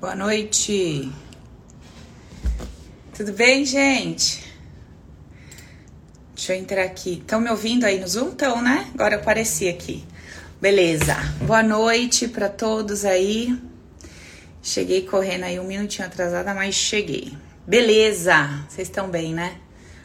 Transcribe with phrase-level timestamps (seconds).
[0.00, 1.10] Boa noite.
[3.16, 4.44] Tudo bem, gente?
[6.36, 7.14] Deixa eu entrar aqui.
[7.14, 8.28] Estão me ouvindo aí no Zoom?
[8.28, 8.88] Estão, né?
[8.94, 10.04] Agora eu apareci aqui.
[10.60, 11.16] Beleza.
[11.42, 13.60] Boa noite para todos aí.
[14.62, 17.36] Cheguei correndo aí um minutinho atrasada, mas cheguei.
[17.66, 18.66] Beleza.
[18.68, 19.56] Vocês estão bem, né?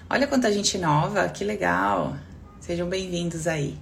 [0.10, 2.18] Olha quanta gente nova, que legal.
[2.60, 3.78] Sejam bem-vindos aí.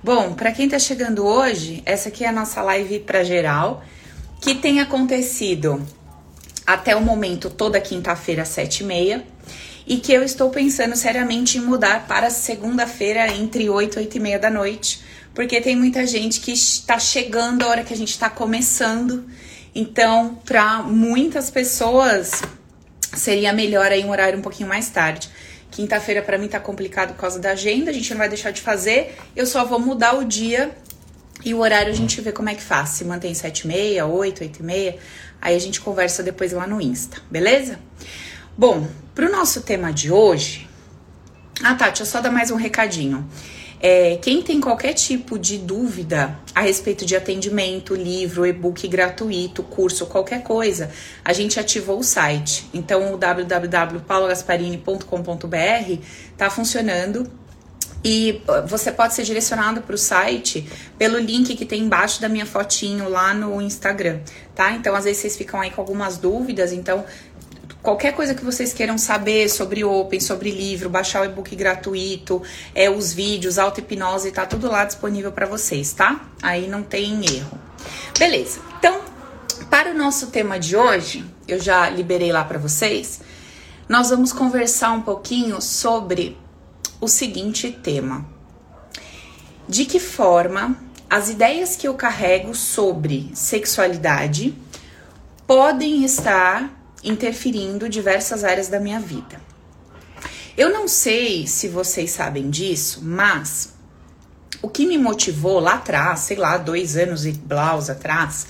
[0.00, 3.82] Bom, para quem tá chegando hoje, essa aqui é a nossa live para geral
[4.46, 5.84] que tem acontecido
[6.64, 9.26] até o momento toda quinta-feira às sete e meia
[10.04, 14.38] que eu estou pensando seriamente em mudar para segunda-feira entre oito e oito e meia
[14.38, 15.02] da noite,
[15.34, 19.24] porque tem muita gente que está chegando a hora que a gente está começando.
[19.74, 22.40] Então, para muitas pessoas
[23.16, 25.28] seria melhor aí um horário um pouquinho mais tarde.
[25.72, 28.60] Quinta-feira para mim tá complicado por causa da agenda, a gente não vai deixar de
[28.60, 29.16] fazer.
[29.34, 30.72] Eu só vou mudar o dia
[31.46, 32.88] e o horário a gente vê como é que faz.
[32.88, 34.96] Se mantém 7 e meia, 8, 8 e meia.
[35.40, 37.78] Aí a gente conversa depois lá no Insta, beleza?
[38.58, 40.68] Bom, pro nosso tema de hoje.
[41.62, 43.24] Ah, tá, eu só dar mais um recadinho.
[43.80, 50.06] É, quem tem qualquer tipo de dúvida a respeito de atendimento, livro, e-book gratuito, curso,
[50.06, 50.90] qualquer coisa,
[51.24, 52.68] a gente ativou o site.
[52.74, 56.02] Então, o www.paulogasparini.com.br
[56.36, 57.45] tá funcionando
[58.08, 60.64] e você pode ser direcionado para o site
[60.96, 64.20] pelo link que tem embaixo da minha fotinho lá no Instagram,
[64.54, 64.70] tá?
[64.70, 67.04] Então, às vezes vocês ficam aí com algumas dúvidas, então
[67.82, 72.40] qualquer coisa que vocês queiram saber sobre Open, sobre livro, baixar o e-book gratuito,
[72.76, 76.28] é, os vídeos, auto-hipnose, tá tudo lá disponível para vocês, tá?
[76.40, 77.58] Aí não tem erro.
[78.16, 79.00] Beleza, então,
[79.68, 83.20] para o nosso tema de hoje, eu já liberei lá para vocês,
[83.88, 86.38] nós vamos conversar um pouquinho sobre
[87.00, 88.26] o seguinte tema:
[89.68, 90.76] De que forma
[91.08, 94.56] as ideias que eu carrego sobre sexualidade
[95.46, 96.70] podem estar
[97.04, 99.40] interferindo diversas áreas da minha vida?
[100.56, 103.74] Eu não sei se vocês sabem disso, mas
[104.62, 108.46] o que me motivou lá atrás, sei lá, dois anos e blaus atrás,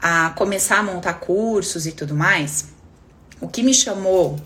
[0.00, 2.68] a começar a montar cursos e tudo mais,
[3.40, 4.38] o que me chamou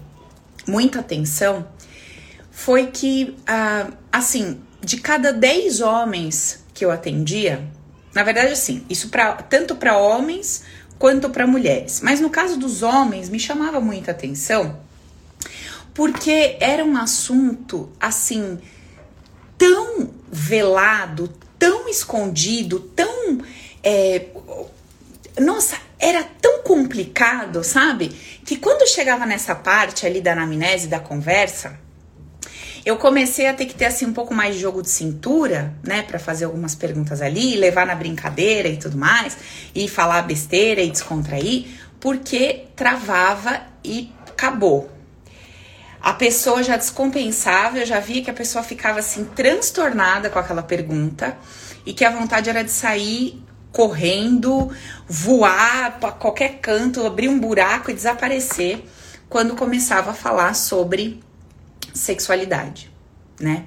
[0.66, 1.66] muita atenção
[2.54, 7.62] foi que, ah, assim, de cada 10 homens que eu atendia,
[8.14, 10.62] na verdade, assim, isso pra, tanto para homens
[10.98, 12.00] quanto para mulheres.
[12.00, 14.82] Mas no caso dos homens, me chamava muita atenção
[15.94, 18.58] porque era um assunto, assim,
[19.56, 23.38] tão velado, tão escondido, tão.
[23.82, 24.26] É,
[25.38, 28.08] nossa, era tão complicado, sabe?
[28.44, 31.78] Que quando chegava nessa parte ali da anamnese, da conversa,
[32.84, 36.02] eu comecei a ter que ter assim um pouco mais de jogo de cintura, né,
[36.02, 39.36] para fazer algumas perguntas ali, levar na brincadeira e tudo mais,
[39.74, 41.66] e falar besteira e descontrair,
[41.98, 44.90] porque travava e acabou.
[46.02, 50.62] A pessoa já descompensava, eu já via que a pessoa ficava assim transtornada com aquela
[50.62, 51.34] pergunta
[51.86, 53.42] e que a vontade era de sair
[53.72, 54.70] correndo,
[55.08, 58.84] voar para qualquer canto, abrir um buraco e desaparecer
[59.30, 61.22] quando começava a falar sobre
[61.94, 62.90] sexualidade,
[63.40, 63.64] né?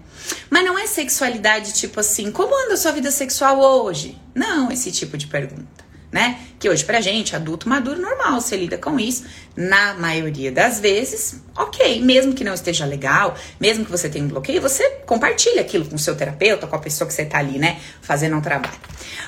[0.50, 4.20] Mas não é sexualidade tipo assim, como anda a sua vida sexual hoje?
[4.36, 6.40] Não, esse tipo de pergunta, né?
[6.60, 9.26] Que hoje pra gente, adulto maduro, normal, você lida com isso.
[9.56, 14.28] Na maioria das vezes, ok, mesmo que não esteja legal, mesmo que você tenha um
[14.28, 17.58] bloqueio, você compartilha aquilo com o seu terapeuta, com a pessoa que você tá ali,
[17.58, 18.78] né, fazendo um trabalho.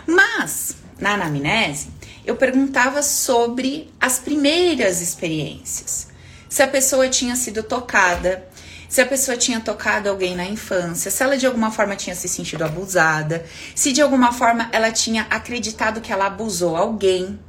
[0.05, 1.89] Mas, na anamnese,
[2.25, 6.07] eu perguntava sobre as primeiras experiências.
[6.49, 8.47] Se a pessoa tinha sido tocada,
[8.89, 12.27] se a pessoa tinha tocado alguém na infância, se ela de alguma forma tinha se
[12.27, 13.45] sentido abusada,
[13.75, 17.39] se de alguma forma ela tinha acreditado que ela abusou alguém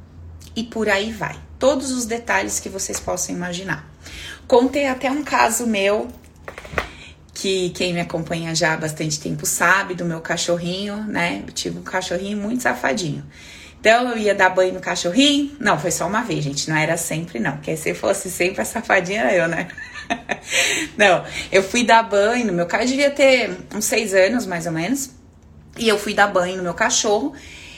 [0.55, 1.35] e por aí vai.
[1.57, 3.91] Todos os detalhes que vocês possam imaginar.
[4.47, 6.09] Contei até um caso meu
[7.33, 11.43] que quem me acompanha já há bastante tempo sabe do meu cachorrinho, né?
[11.47, 13.25] Eu tive um cachorrinho muito safadinho.
[13.81, 15.55] Então eu ia dar banho no cachorrinho.
[15.59, 16.69] Não, foi só uma vez, gente.
[16.69, 17.53] Não era sempre, não.
[17.53, 19.69] Porque se fosse sempre a safadinha era eu, né?
[20.95, 22.91] não, eu fui dar banho no meu cachorro.
[22.91, 25.09] devia ter uns seis anos, mais ou menos.
[25.79, 27.33] E eu fui dar banho no meu cachorro.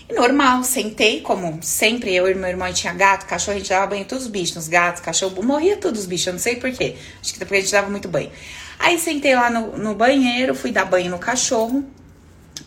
[0.09, 3.87] E normal, sentei, como sempre, eu e meu irmão tinha gato, cachorro, a gente dava
[3.87, 6.57] banho em todos os bichos, nos gatos, cachorro, morria todos os bichos, eu não sei
[6.57, 6.97] porquê.
[7.21, 8.29] Acho que depois a gente dava muito banho.
[8.77, 11.85] Aí sentei lá no, no banheiro, fui dar banho no cachorro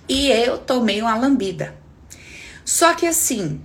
[0.08, 1.74] e eu tomei uma lambida.
[2.66, 3.60] Só que assim,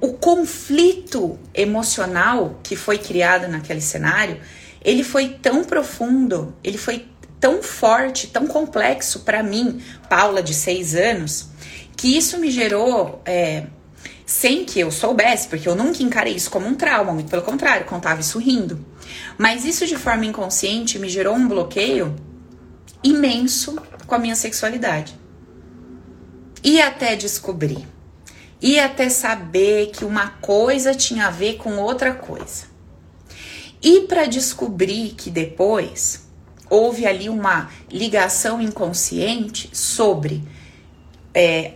[0.00, 4.40] o conflito emocional que foi criado naquele cenário,
[4.84, 7.08] ele foi tão profundo, ele foi
[7.40, 11.48] tão forte, tão complexo para mim, Paula de seis anos,
[11.96, 13.66] que isso me gerou é,
[14.24, 17.84] sem que eu soubesse, porque eu nunca encarei isso como um trauma, muito pelo contrário,
[17.84, 18.86] contava isso rindo.
[19.36, 22.14] Mas isso de forma inconsciente me gerou um bloqueio
[23.02, 23.76] imenso
[24.06, 25.18] com a minha sexualidade.
[26.62, 27.86] E até descobrir.
[28.60, 32.66] E até saber que uma coisa tinha a ver com outra coisa.
[33.82, 36.26] E para descobrir que depois
[36.68, 40.42] houve ali uma ligação inconsciente sobre
[41.32, 41.74] é,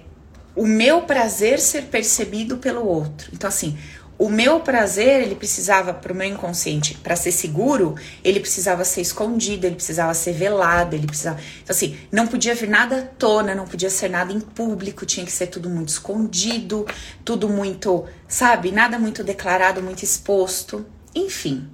[0.55, 3.31] o meu prazer ser percebido pelo outro.
[3.33, 3.79] Então, assim,
[4.23, 9.01] o meu prazer, ele precisava, para o meu inconsciente, para ser seguro, ele precisava ser
[9.01, 11.41] escondido, ele precisava ser velado, ele precisava.
[11.61, 15.27] Então, assim, não podia vir nada à tona, não podia ser nada em público, tinha
[15.27, 16.87] que ser tudo muito escondido,
[17.25, 20.87] tudo muito, sabe, nada muito declarado, muito exposto.
[21.13, 21.69] Enfim,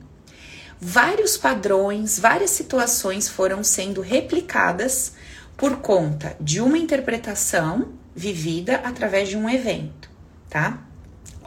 [0.81, 5.13] vários padrões, várias situações foram sendo replicadas
[5.55, 10.09] por conta de uma interpretação vivida através de um evento,
[10.49, 10.88] tá?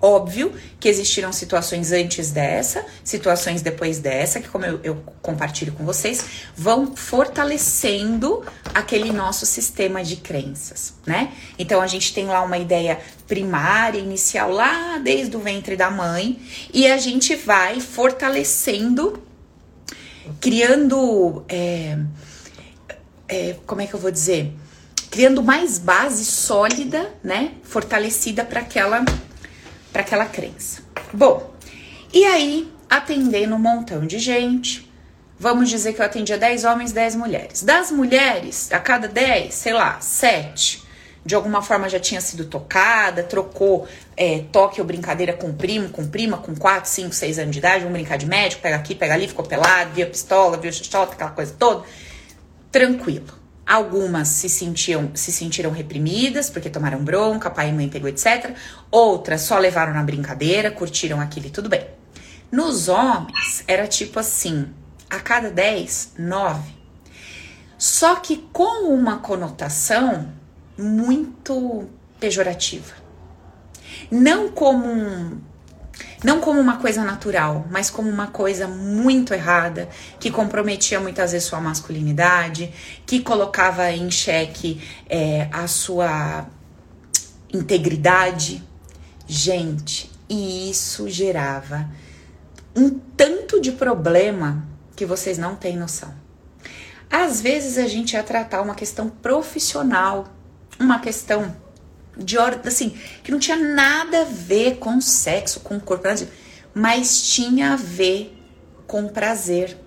[0.01, 5.85] Óbvio que existiram situações antes dessa, situações depois dessa, que, como eu, eu, compartilho com
[5.85, 6.25] vocês,
[6.55, 8.43] vão fortalecendo
[8.73, 11.31] aquele nosso sistema de crenças, né?
[11.59, 16.41] Então a gente tem lá uma ideia primária, inicial, lá desde o ventre da mãe,
[16.73, 19.21] e a gente vai fortalecendo,
[20.39, 21.45] criando.
[21.47, 21.99] É,
[23.27, 24.51] é, como é que eu vou dizer?
[25.11, 27.51] Criando mais base sólida, né?
[27.61, 29.05] Fortalecida para aquela
[29.91, 30.81] para aquela crença.
[31.13, 31.51] Bom,
[32.13, 34.91] e aí, atendendo um montão de gente,
[35.39, 37.63] vamos dizer que eu atendia 10 homens, 10 mulheres.
[37.63, 40.83] Das mulheres, a cada 10, sei lá, 7,
[41.25, 46.07] de alguma forma já tinha sido tocada, trocou é, toque ou brincadeira com primo, com
[46.07, 49.13] prima, com 4, 5, 6 anos de idade, vamos brincar de médico, pega aqui, pega
[49.13, 51.85] ali, ficou pelado, via pistola, viu xoxota, aquela coisa toda.
[52.71, 53.40] Tranquilo.
[53.65, 58.55] Algumas se sentiam se sentiram reprimidas porque tomaram bronca, pai e mãe pegou, etc.
[58.89, 61.87] Outras só levaram na brincadeira, curtiram aquilo e tudo bem.
[62.51, 64.67] Nos homens era tipo assim,
[65.09, 66.73] a cada 10, 9.
[67.77, 70.31] Só que com uma conotação
[70.77, 71.87] muito
[72.19, 72.93] pejorativa.
[74.09, 75.39] Não como um
[76.23, 79.89] não como uma coisa natural, mas como uma coisa muito errada,
[80.19, 82.71] que comprometia muitas vezes sua masculinidade,
[83.05, 86.45] que colocava em xeque é, a sua
[87.51, 88.63] integridade.
[89.27, 91.89] Gente, e isso gerava
[92.75, 94.65] um tanto de problema
[94.95, 96.13] que vocês não têm noção.
[97.09, 100.27] Às vezes a gente ia tratar uma questão profissional,
[100.79, 101.53] uma questão
[102.17, 106.07] de ordem, assim, que não tinha nada a ver com sexo, com corpo,
[106.73, 108.37] mas tinha a ver
[108.87, 109.77] com prazer,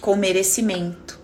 [0.00, 1.18] com merecimento.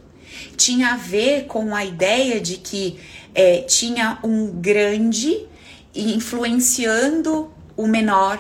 [0.57, 2.99] Tinha a ver com a ideia de que
[3.35, 5.47] é, tinha um grande
[5.95, 8.39] influenciando o menor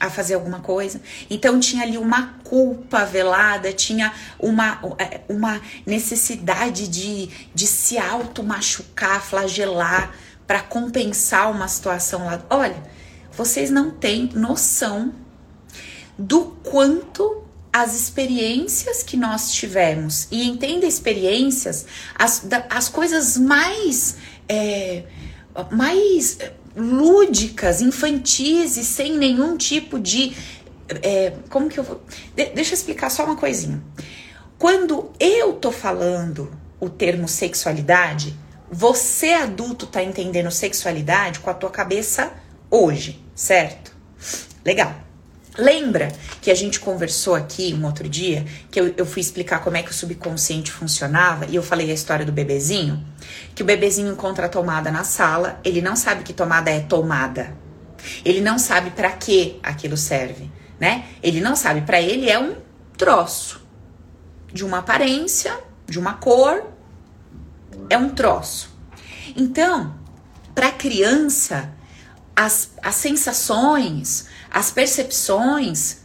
[0.00, 1.00] a fazer alguma coisa.
[1.30, 9.22] Então tinha ali uma culpa velada, tinha uma, é, uma necessidade de, de se auto-machucar,
[9.22, 10.12] flagelar
[10.46, 12.42] para compensar uma situação lá.
[12.50, 12.82] Olha,
[13.32, 15.12] vocês não têm noção
[16.18, 17.42] do quanto
[17.72, 24.16] as experiências que nós tivemos e entenda experiências as, as coisas mais
[24.48, 25.02] é,
[25.72, 26.38] mais
[26.76, 30.36] lúdicas, infantis e sem nenhum tipo de
[31.02, 32.00] é, como que eu vou
[32.36, 33.82] de, deixa eu explicar só uma coisinha
[34.56, 38.36] quando eu tô falando o termo sexualidade
[38.70, 42.32] você adulto tá entendendo sexualidade com a tua cabeça
[42.70, 43.92] hoje, certo?
[44.64, 44.94] Legal.
[45.56, 46.10] Lembra
[46.42, 49.82] que a gente conversou aqui um outro dia, que eu, eu, fui explicar como é
[49.84, 53.06] que o subconsciente funcionava e eu falei a história do bebezinho?
[53.54, 57.56] Que o bebezinho encontra a tomada na sala, ele não sabe que tomada é tomada.
[58.24, 61.04] Ele não sabe para que aquilo serve, né?
[61.22, 62.56] Ele não sabe, para ele é um
[62.96, 63.62] troço
[64.52, 65.56] de uma aparência,
[65.86, 66.73] de uma cor,
[67.88, 68.70] é um troço.
[69.36, 69.94] Então,
[70.54, 71.72] para criança,
[72.34, 75.98] as, as sensações, as percepções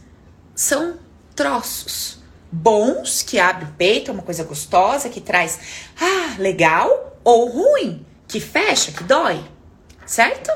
[0.54, 0.98] são
[1.34, 2.18] troços
[2.52, 5.58] bons que abre o peito, é uma coisa gostosa que traz
[6.00, 9.44] ah, legal ou ruim, que fecha, que dói,
[10.04, 10.50] certo?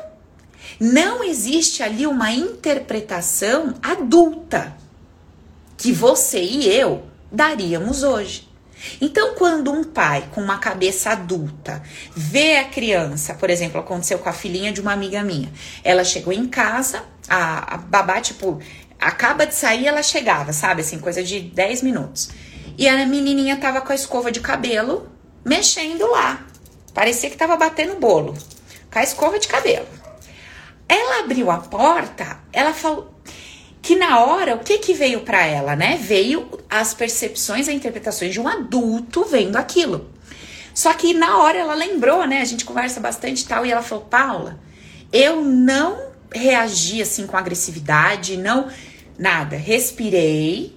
[0.80, 4.76] Não existe ali uma interpretação adulta
[5.76, 8.43] que você e eu daríamos hoje.
[9.00, 11.82] Então, quando um pai com uma cabeça adulta
[12.14, 15.52] vê a criança, por exemplo, aconteceu com a filhinha de uma amiga minha,
[15.82, 18.60] ela chegou em casa, a, a babá, tipo,
[19.00, 22.30] acaba de sair, ela chegava, sabe, assim, coisa de 10 minutos.
[22.76, 25.08] E a menininha tava com a escova de cabelo
[25.44, 26.44] mexendo lá.
[26.92, 28.36] Parecia que tava batendo bolo.
[28.90, 29.86] Com a escova de cabelo.
[30.88, 33.13] Ela abriu a porta, ela falou
[33.84, 35.98] que na hora, o que que veio para ela, né?
[36.00, 40.08] Veio as percepções, as interpretações de um adulto vendo aquilo.
[40.72, 42.40] Só que na hora ela lembrou, né?
[42.40, 44.58] A gente conversa bastante e tal, e ela falou: Paula,
[45.12, 45.98] eu não
[46.32, 48.68] reagi assim com agressividade, não
[49.18, 49.54] nada.
[49.54, 50.74] Respirei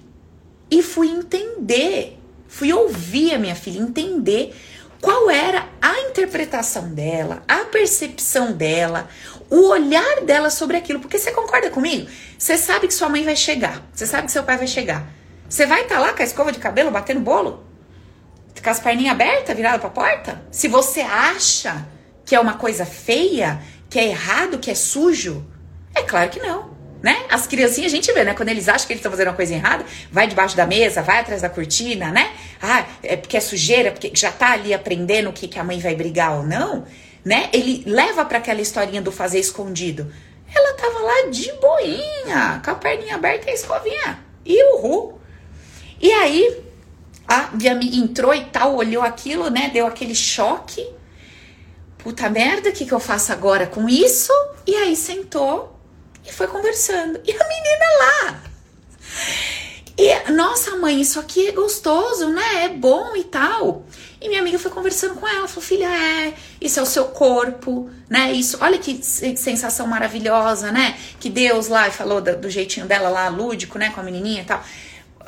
[0.70, 4.54] e fui entender, fui ouvir a minha filha, entender
[5.00, 9.08] qual era a interpretação dela, a percepção dela,
[9.48, 11.00] o olhar dela sobre aquilo.
[11.00, 12.08] Porque você concorda comigo?
[12.38, 15.06] Você sabe que sua mãe vai chegar, você sabe que seu pai vai chegar.
[15.48, 17.64] Você vai estar tá lá com a escova de cabelo batendo bolo?
[18.62, 20.42] Com as perninhas abertas, virada pra porta?
[20.50, 21.86] Se você acha
[22.24, 25.46] que é uma coisa feia, que é errado, que é sujo,
[25.94, 26.77] é claro que não.
[27.02, 27.16] Né?
[27.30, 28.34] As criancinhas a gente vê, né?
[28.34, 31.20] Quando eles acham que eles estão fazendo uma coisa errada, vai debaixo da mesa, vai
[31.20, 32.32] atrás da cortina, né?
[32.60, 35.78] Ah, é porque é sujeira, porque já tá ali aprendendo o que, que a mãe
[35.78, 36.84] vai brigar ou não
[37.28, 37.50] né?
[37.52, 40.10] Ele leva para aquela historinha do fazer escondido.
[40.54, 44.24] Ela tava lá de boinha, com a perninha aberta e a escovinha.
[44.46, 45.18] E ru.
[46.00, 46.62] E aí,
[47.26, 49.68] a minha amiga entrou e tal, olhou aquilo, né?
[49.70, 50.88] Deu aquele choque.
[51.98, 54.32] Puta merda, o que, que eu faço agora com isso?
[54.66, 55.77] E aí sentou
[56.28, 57.20] e foi conversando.
[57.24, 58.42] E a menina lá.
[59.96, 62.64] E, nossa, mãe, isso aqui é gostoso, né?
[62.64, 63.84] É bom e tal.
[64.20, 67.90] E minha amiga foi conversando com ela, falou: "Filha, é, isso é o seu corpo,
[68.08, 68.32] né?
[68.32, 70.96] Isso, olha que sensação maravilhosa, né?
[71.18, 74.44] Que Deus lá falou do, do jeitinho dela lá, lúdico, né, com a menininha e
[74.44, 74.62] tal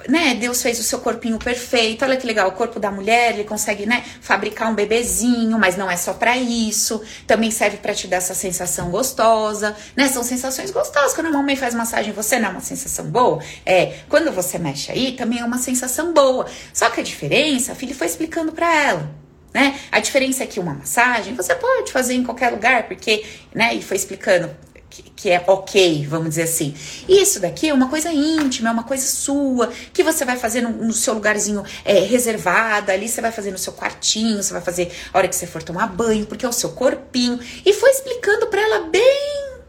[0.08, 2.04] né, Deus fez o seu corpinho perfeito.
[2.04, 5.90] Olha que legal, o corpo da mulher, ele consegue, né, fabricar um bebezinho, mas não
[5.90, 7.02] é só para isso.
[7.26, 10.08] Também serve para te dar essa sensação gostosa, né?
[10.08, 11.14] São sensações gostosas.
[11.14, 13.42] Quando a mamãe faz massagem, você não é uma sensação boa?
[13.64, 16.46] É, quando você mexe aí, também é uma sensação boa.
[16.72, 19.10] Só que a diferença, a filha foi explicando para ela.
[19.52, 19.78] Né?
[19.90, 23.82] A diferença é que uma massagem você pode fazer em qualquer lugar, porque, né, e
[23.82, 24.48] foi explicando
[24.90, 26.74] que, é ok, vamos dizer assim.
[27.08, 30.70] Isso daqui é uma coisa íntima, é uma coisa sua, que você vai fazer no,
[30.70, 34.92] no seu lugarzinho é, reservado, ali você vai fazer no seu quartinho, você vai fazer
[35.12, 37.38] a hora que você for tomar banho, porque é o seu corpinho.
[37.64, 39.60] E foi explicando para ela bem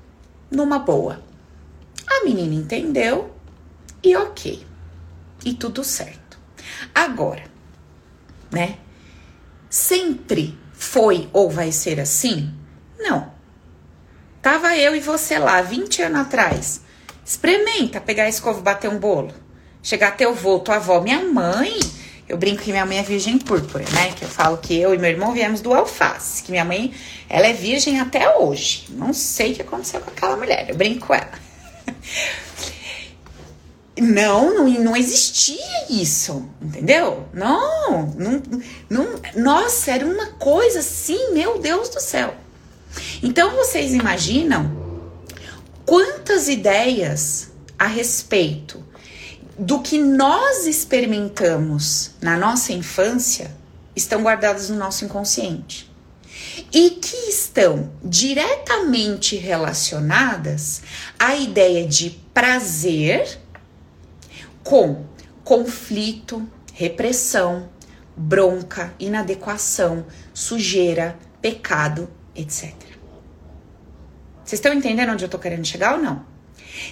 [0.49, 1.21] numa boa.
[2.09, 3.33] A menina entendeu
[4.03, 4.65] e ok.
[5.45, 6.37] E tudo certo.
[6.93, 7.43] Agora,
[8.51, 8.77] né?
[9.69, 12.53] Sempre foi ou vai ser assim?
[12.99, 13.31] Não.
[14.41, 16.81] Tava eu e você lá, 20 anos atrás.
[17.23, 19.31] Experimenta pegar a escova e bater um bolo.
[19.83, 21.79] Chegar até o vô, tua avó, minha mãe.
[22.27, 24.13] Eu brinco que minha mãe é virgem púrpura, né?
[24.13, 26.41] Que eu falo que eu e meu irmão viemos do alface.
[26.41, 26.91] Que minha mãe,
[27.29, 28.87] ela é virgem até hoje.
[28.89, 30.69] Não sei o que aconteceu com aquela mulher.
[30.69, 31.31] Eu brinco com ela.
[33.99, 37.27] Não, não, não existia isso, entendeu?
[37.33, 38.41] Não, não,
[38.89, 42.33] não, nossa, era uma coisa assim, meu Deus do céu.
[43.21, 44.81] Então vocês imaginam
[45.85, 48.83] quantas ideias a respeito
[49.57, 53.55] do que nós experimentamos na nossa infância
[53.95, 55.91] estão guardadas no nosso inconsciente.
[56.71, 60.81] E que estão diretamente relacionadas
[61.19, 63.39] à ideia de prazer
[64.63, 65.05] com
[65.43, 67.69] conflito, repressão,
[68.15, 72.09] bronca, inadequação, sujeira, pecado
[72.41, 72.73] etc.
[74.43, 76.25] Vocês estão entendendo onde eu tô querendo chegar ou não?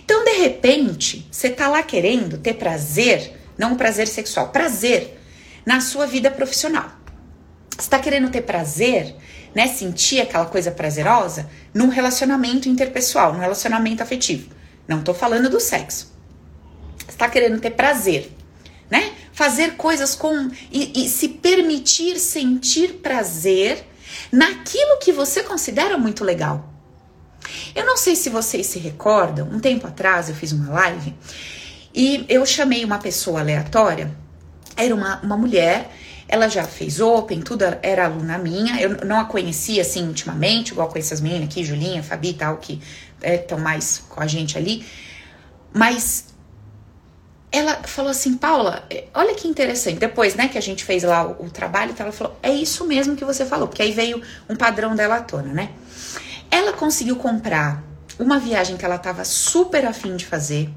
[0.03, 5.20] Então, de repente, você tá lá querendo ter prazer, não prazer sexual, prazer
[5.65, 6.89] na sua vida profissional.
[7.77, 9.15] Você tá querendo ter prazer,
[9.56, 9.68] né?
[9.68, 14.50] Sentir aquela coisa prazerosa num relacionamento interpessoal, num relacionamento afetivo.
[14.88, 16.13] Não tô falando do sexo.
[17.08, 18.32] Você tá querendo ter prazer,
[18.89, 19.13] né?
[19.32, 20.50] Fazer coisas com.
[20.72, 23.86] e, e se permitir sentir prazer
[24.31, 26.74] naquilo que você considera muito legal.
[27.75, 31.15] Eu não sei se vocês se recordam, um tempo atrás eu fiz uma live
[31.93, 34.12] e eu chamei uma pessoa aleatória,
[34.75, 35.91] era uma, uma mulher,
[36.27, 40.88] ela já fez Open, tudo era aluna minha, eu não a conhecia assim intimamente, igual
[40.89, 42.79] conheço as meninas aqui, Julinha, Fabi e tal, que
[43.21, 44.86] estão é, mais com a gente ali,
[45.74, 46.25] mas
[47.51, 49.98] ela falou assim, Paula, é, olha que interessante.
[49.98, 53.15] Depois, né, que a gente fez lá o, o trabalho, ela falou, é isso mesmo
[53.15, 55.72] que você falou, porque aí veio um padrão dela à tona, né?
[56.51, 57.84] Ela conseguiu comprar
[58.20, 60.70] uma viagem que ela tava super afim de fazer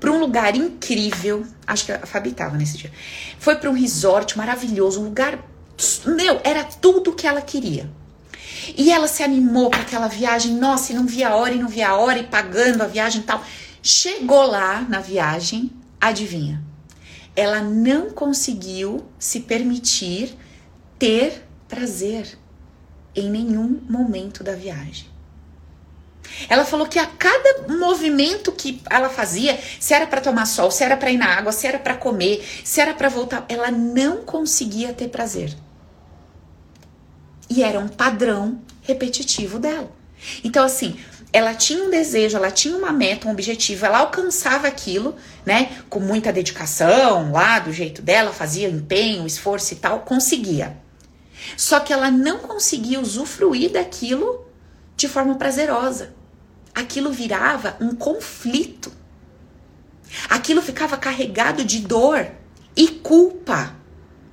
[0.00, 1.46] para um lugar incrível.
[1.66, 2.92] Acho que a Fabi tava nesse dia.
[3.38, 5.38] Foi para um resort maravilhoso, um lugar.
[6.06, 7.88] Meu, era tudo que ela queria.
[8.76, 11.68] E ela se animou para aquela viagem, nossa, e não via a hora, e não
[11.68, 13.42] via a hora, e pagando a viagem e tal.
[13.82, 16.62] Chegou lá na viagem, Adivinha?
[17.36, 20.34] Ela não conseguiu se permitir
[20.98, 22.38] ter prazer
[23.14, 25.10] em nenhum momento da viagem.
[26.48, 30.84] Ela falou que a cada movimento que ela fazia, se era para tomar sol, se
[30.84, 34.18] era para ir na água, se era para comer, se era para voltar, ela não
[34.18, 35.56] conseguia ter prazer.
[37.48, 39.90] E era um padrão repetitivo dela.
[40.44, 40.98] Então, assim,
[41.32, 46.00] ela tinha um desejo, ela tinha uma meta, um objetivo, ela alcançava aquilo, né, com
[46.00, 50.76] muita dedicação, lá do jeito dela, fazia empenho, esforço e tal, conseguia.
[51.56, 54.46] Só que ela não conseguia usufruir daquilo
[54.96, 56.20] de forma prazerosa
[56.74, 58.92] aquilo virava um conflito.
[60.28, 62.26] Aquilo ficava carregado de dor
[62.76, 63.76] e culpa.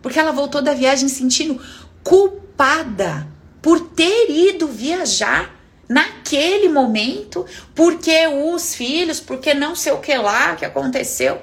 [0.02, 1.62] Porque ela voltou da viagem sentindo
[2.04, 3.28] culpada
[3.62, 5.56] por ter ido viajar
[5.88, 11.42] naquele momento, porque os filhos, porque não sei o que lá que aconteceu,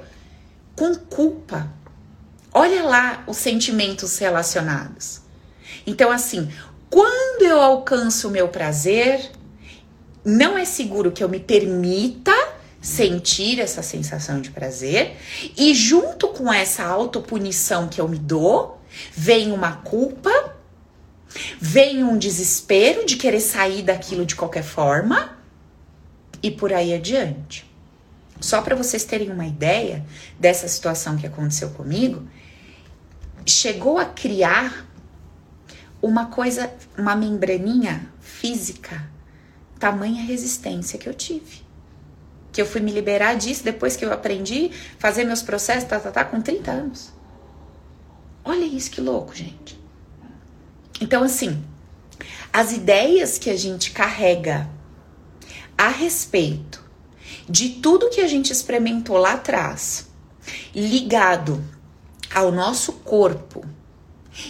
[0.76, 1.68] com culpa.
[2.52, 5.20] Olha lá os sentimentos relacionados.
[5.86, 6.50] Então, assim,
[6.90, 9.30] quando eu alcanço o meu prazer,
[10.24, 12.32] não é seguro que eu me permita
[12.80, 15.16] sentir essa sensação de prazer
[15.56, 18.78] e junto com essa autopunição que eu me dou,
[19.12, 20.53] vem uma culpa,
[21.58, 25.36] vem um desespero de querer sair daquilo de qualquer forma
[26.42, 27.70] e por aí adiante.
[28.40, 30.04] Só para vocês terem uma ideia
[30.38, 32.28] dessa situação que aconteceu comigo,
[33.46, 34.86] chegou a criar
[36.02, 39.14] uma coisa, uma membraninha física
[39.84, 41.62] tamanha resistência que eu tive.
[42.50, 46.10] Que eu fui me liberar disso depois que eu aprendi fazer meus processos, tá, tá,
[46.10, 47.12] tá, com 30 anos.
[48.42, 49.78] Olha isso que louco, gente.
[51.04, 51.62] Então, assim,
[52.50, 54.70] as ideias que a gente carrega
[55.76, 56.82] a respeito
[57.46, 60.08] de tudo que a gente experimentou lá atrás,
[60.74, 61.62] ligado
[62.34, 63.66] ao nosso corpo,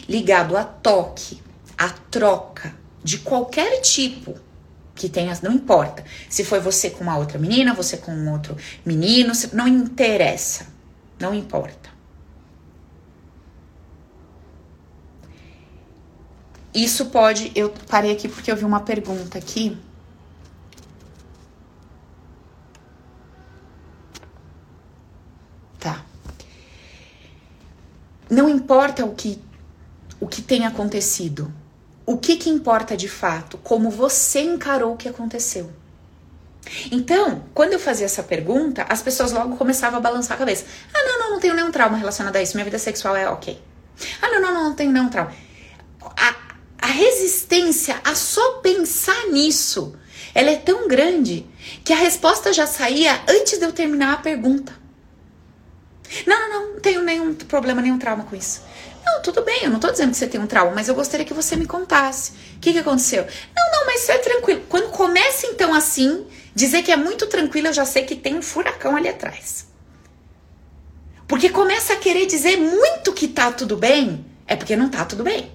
[0.09, 1.43] ligado a toque,
[1.77, 4.37] a troca de qualquer tipo,
[4.95, 6.05] que tenha, não importa.
[6.31, 8.57] Se foi você com uma outra menina, você com um outro
[8.87, 10.69] menino, não interessa.
[11.19, 11.84] Não importa.
[16.75, 17.53] Isso pode.
[17.55, 19.79] Eu parei aqui porque eu vi uma pergunta aqui.
[25.79, 26.05] Tá.
[28.29, 29.41] Não importa o que
[30.21, 31.53] o que tem acontecido
[32.07, 33.59] o que, que importa de fato?
[33.59, 35.71] Como você encarou o que aconteceu.
[36.91, 40.65] Então, quando eu fazia essa pergunta, as pessoas logo começavam a balançar a cabeça.
[40.93, 42.57] Ah, não, não, não tenho nenhum trauma relacionado a isso.
[42.57, 43.61] Minha vida sexual é ok.
[44.21, 45.33] Ah, não, não, não, não tenho nenhum trauma.
[46.17, 46.35] A,
[46.95, 49.95] resistência a só pensar nisso,
[50.35, 51.47] ela é tão grande
[51.85, 54.73] que a resposta já saía antes de eu terminar a pergunta.
[56.27, 58.63] Não, não, não, não tenho nenhum problema, nenhum trauma com isso.
[59.05, 61.27] Não, tudo bem, eu não tô dizendo que você tem um trauma, mas eu gostaria
[61.27, 62.33] que você me contasse.
[62.57, 63.27] O que, que aconteceu?
[63.55, 64.63] Não, não, mas é tranquilo.
[64.69, 68.43] Quando começa então assim, dizer que é muito tranquilo, eu já sei que tem um
[68.43, 69.67] furacão ali atrás.
[71.27, 75.23] Porque começa a querer dizer muito que tá tudo bem, é porque não tá tudo
[75.23, 75.54] bem.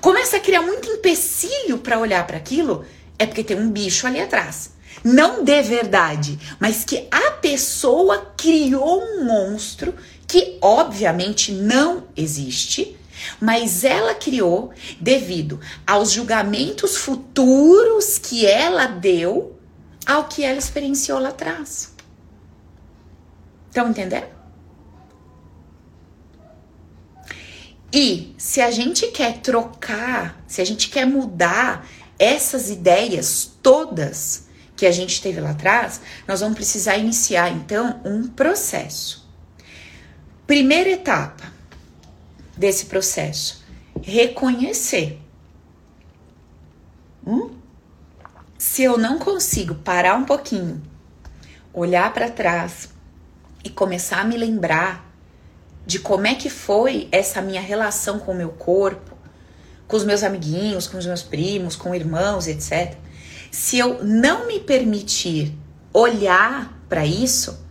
[0.00, 2.84] Começa a criar muito empecilho para olhar para aquilo,
[3.18, 4.72] é porque tem um bicho ali atrás.
[5.04, 9.94] Não de verdade, mas que a pessoa criou um monstro
[10.26, 12.96] que obviamente não existe,
[13.40, 19.58] mas ela criou devido aos julgamentos futuros que ela deu
[20.06, 21.94] ao que ela experienciou lá atrás.
[23.68, 24.39] Estão entendendo?
[27.92, 31.86] E se a gente quer trocar, se a gente quer mudar
[32.18, 34.44] essas ideias todas
[34.76, 39.28] que a gente teve lá atrás, nós vamos precisar iniciar então um processo.
[40.46, 41.52] Primeira etapa
[42.56, 43.64] desse processo:
[44.02, 45.20] reconhecer.
[47.26, 47.50] Hum?
[48.56, 50.80] Se eu não consigo parar um pouquinho,
[51.72, 52.90] olhar para trás
[53.64, 55.09] e começar a me lembrar
[55.90, 59.18] de como é que foi essa minha relação com o meu corpo,
[59.88, 62.96] com os meus amiguinhos, com os meus primos, com irmãos, etc.
[63.50, 65.52] Se eu não me permitir
[65.92, 67.66] olhar para isso,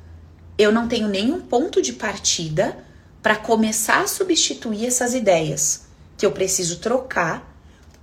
[0.58, 2.78] eu não tenho nenhum ponto de partida
[3.24, 5.86] para começar a substituir essas ideias
[6.18, 7.58] que eu preciso trocar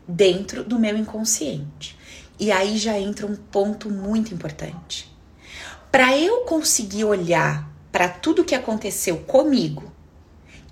[0.09, 1.95] dentro do meu inconsciente.
[2.41, 5.15] E aí já entra um ponto muito importante.
[5.93, 9.95] Para eu conseguir olhar para tudo que aconteceu comigo,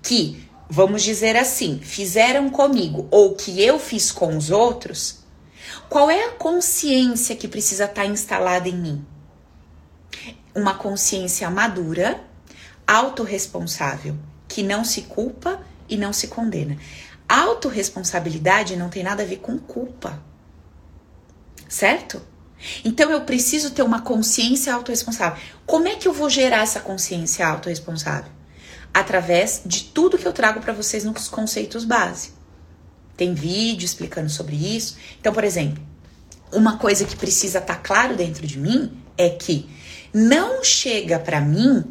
[0.05, 5.25] que, vamos dizer assim, fizeram comigo ou que eu fiz com os outros,
[5.89, 9.05] qual é a consciência que precisa estar tá instalada em mim?
[10.55, 12.21] uma consciência madura,
[12.87, 14.15] autorresponsável,
[14.47, 16.77] que não se culpa e não se condena.
[17.27, 20.23] Autoresponsabilidade não tem nada a ver com culpa.
[21.67, 22.21] Certo?
[22.85, 25.37] Então eu preciso ter uma consciência autorresponsável.
[25.65, 28.31] Como é que eu vou gerar essa consciência autorresponsável?
[28.95, 32.31] Através de tudo que eu trago para vocês nos conceitos base.
[33.17, 34.95] Tem vídeo explicando sobre isso.
[35.19, 35.83] Então, por exemplo,
[36.49, 39.69] uma coisa que precisa estar tá claro dentro de mim é que
[40.13, 41.83] não chega para mim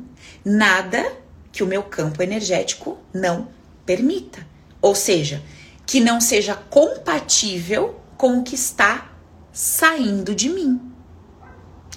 [0.43, 1.05] nada
[1.53, 3.49] que o meu campo energético não
[3.85, 4.47] permita.
[4.81, 5.43] Ou seja,
[5.85, 9.13] que não seja compatível com o que está
[9.53, 10.81] saindo de mim.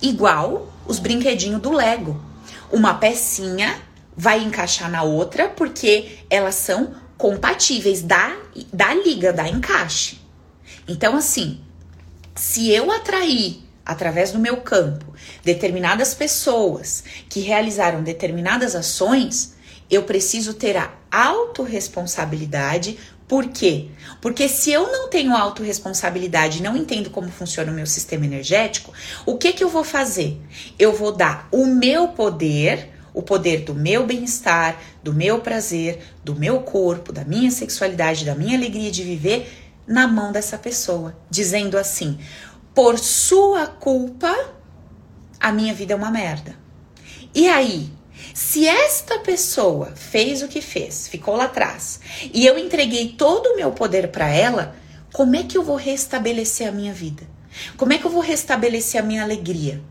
[0.01, 2.21] Igual os brinquedinhos do Lego.
[2.69, 3.86] Uma pecinha
[4.17, 8.35] vai encaixar na outra porque elas são compatíveis, dá,
[8.73, 10.19] dá liga, dá encaixe.
[10.87, 11.61] Então, assim,
[12.35, 19.55] se eu atrair através do meu campo determinadas pessoas que realizaram determinadas ações,
[19.89, 22.97] eu preciso ter a autorresponsabilidade.
[23.27, 23.89] Por quê?
[24.21, 28.93] Porque se eu não tenho autorresponsabilidade, não entendo como funciona o meu sistema energético,
[29.25, 30.39] o que que eu vou fazer?
[30.77, 36.35] Eu vou dar o meu poder, o poder do meu bem-estar, do meu prazer, do
[36.35, 39.49] meu corpo, da minha sexualidade, da minha alegria de viver
[39.87, 42.19] na mão dessa pessoa, dizendo assim:
[42.75, 44.33] por sua culpa,
[45.39, 46.55] a minha vida é uma merda.
[47.33, 47.89] E aí,
[48.33, 51.99] se esta pessoa fez o que fez, ficou lá atrás,
[52.33, 54.75] e eu entreguei todo o meu poder para ela,
[55.13, 57.23] como é que eu vou restabelecer a minha vida?
[57.75, 59.81] Como é que eu vou restabelecer a minha alegria?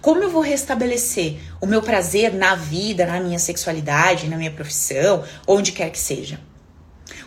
[0.00, 5.24] Como eu vou restabelecer o meu prazer na vida, na minha sexualidade, na minha profissão,
[5.46, 6.40] onde quer que seja?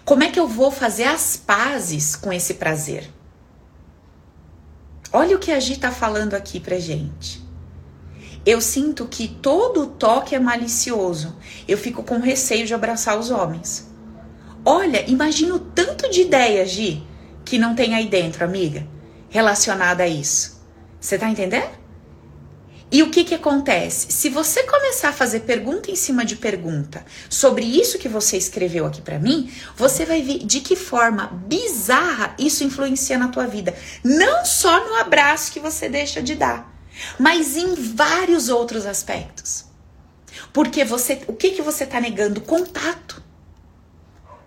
[0.04, 3.10] Como é que eu vou fazer as pazes com esse prazer?
[5.12, 7.44] Olha o que a Gi tá falando aqui pra gente.
[8.46, 11.36] Eu sinto que todo toque é malicioso.
[11.68, 13.90] Eu fico com receio de abraçar os homens.
[14.64, 17.04] Olha, imagina o tanto de ideias, Gi,
[17.44, 18.88] que não tem aí dentro, amiga,
[19.30, 20.64] relacionada a isso.
[21.00, 21.79] Você tá entendendo?
[22.92, 24.12] E o que que acontece?
[24.12, 28.86] Se você começar a fazer pergunta em cima de pergunta sobre isso que você escreveu
[28.86, 33.76] aqui para mim, você vai ver de que forma bizarra isso influencia na tua vida,
[34.04, 36.74] não só no abraço que você deixa de dar,
[37.20, 39.66] mas em vários outros aspectos.
[40.52, 42.42] Porque você, o que que você tá negando?
[42.42, 43.29] Contato.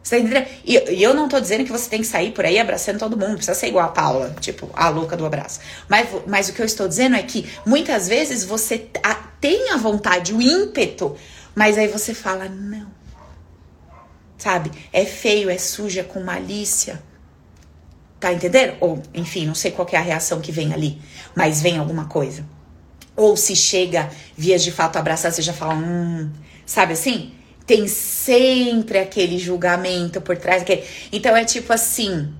[0.02, 0.44] Você tá?
[0.64, 3.16] E, e, eu não tô dizendo que você tem que sair por aí abraçando todo
[3.16, 5.60] mundo, precisa ser igual a Paula, tipo, a louca do abraço.
[5.88, 9.76] Mas, mas o que eu estou dizendo é que muitas vezes você a, tem a
[9.76, 11.16] vontade, o ímpeto,
[11.54, 12.88] mas aí você fala, não.
[14.36, 14.72] Sabe?
[14.92, 17.00] É feio, é suja, com malícia.
[18.18, 18.76] Tá entendendo?
[18.80, 21.00] Ou, enfim, não sei qual é a reação que vem ali,
[21.34, 22.44] mas vem alguma coisa.
[23.14, 26.30] Ou se chega, vias de fato abraçar, você já fala, hum,
[26.66, 27.32] sabe assim?
[27.66, 30.62] Tem sempre aquele julgamento por trás.
[30.62, 30.84] Aquele...
[31.12, 32.32] Então é tipo assim,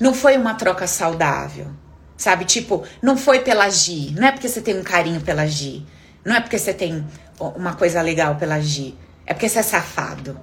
[0.00, 1.68] não foi uma troca saudável,
[2.16, 2.44] sabe?
[2.44, 5.86] Tipo, não foi pela Gi, não é porque você tem um carinho pela Gi,
[6.24, 7.04] não é porque você tem
[7.38, 8.94] uma coisa legal pela Gi,
[9.26, 10.38] é porque você é safado.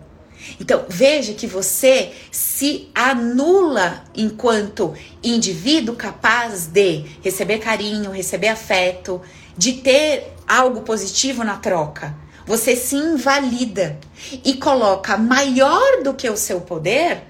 [0.59, 9.21] Então, veja que você se anula enquanto indivíduo capaz de receber carinho, receber afeto,
[9.57, 12.15] de ter algo positivo na troca.
[12.49, 13.99] Você se invalida
[14.43, 17.21] e coloca maior do que o seu poder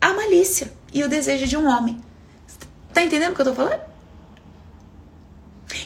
[0.00, 2.00] a malícia e o desejo de um homem.
[2.94, 3.80] Tá entendendo o que eu tô falando?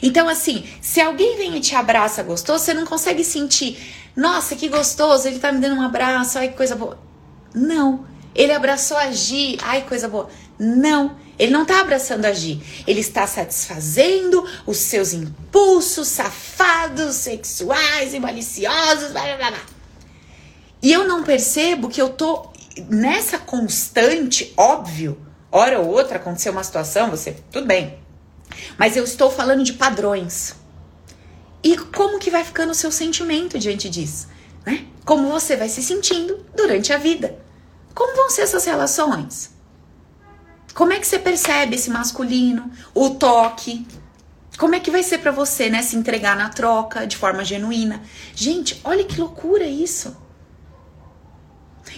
[0.02, 3.78] Então, assim, se alguém vem e te abraça gostoso, você não consegue sentir,
[4.14, 6.98] nossa, que gostoso, ele tá me dando um abraço, ai, que coisa boa.
[7.54, 8.04] Não.
[8.34, 10.28] Ele abraçou a Gi, ai, coisa boa.
[10.58, 11.16] Não.
[11.38, 19.12] Ele não está abraçando agir, ele está satisfazendo os seus impulsos safados, sexuais e maliciosos,
[19.12, 19.60] blá blá blá.
[20.82, 22.50] E eu não percebo que eu tô
[22.88, 27.98] nessa constante, óbvio, hora ou outra aconteceu uma situação, você, tudo bem.
[28.76, 30.54] Mas eu estou falando de padrões.
[31.62, 34.28] E como que vai ficando o seu sentimento diante disso,
[34.66, 34.86] né?
[35.04, 37.38] Como você vai se sentindo durante a vida?
[37.94, 39.50] Como vão ser essas relações?
[40.74, 43.86] Como é que você percebe esse masculino, o toque?
[44.58, 48.02] Como é que vai ser para você, né, se entregar na troca de forma genuína?
[48.34, 50.16] Gente, olha que loucura isso.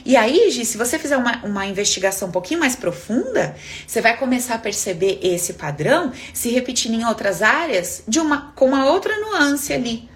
[0.05, 3.57] E aí, Gi, se você fizer uma, uma investigação um pouquinho mais profunda,
[3.87, 8.67] você vai começar a perceber esse padrão se repetindo em outras áreas de uma com
[8.67, 10.09] uma outra nuance ali.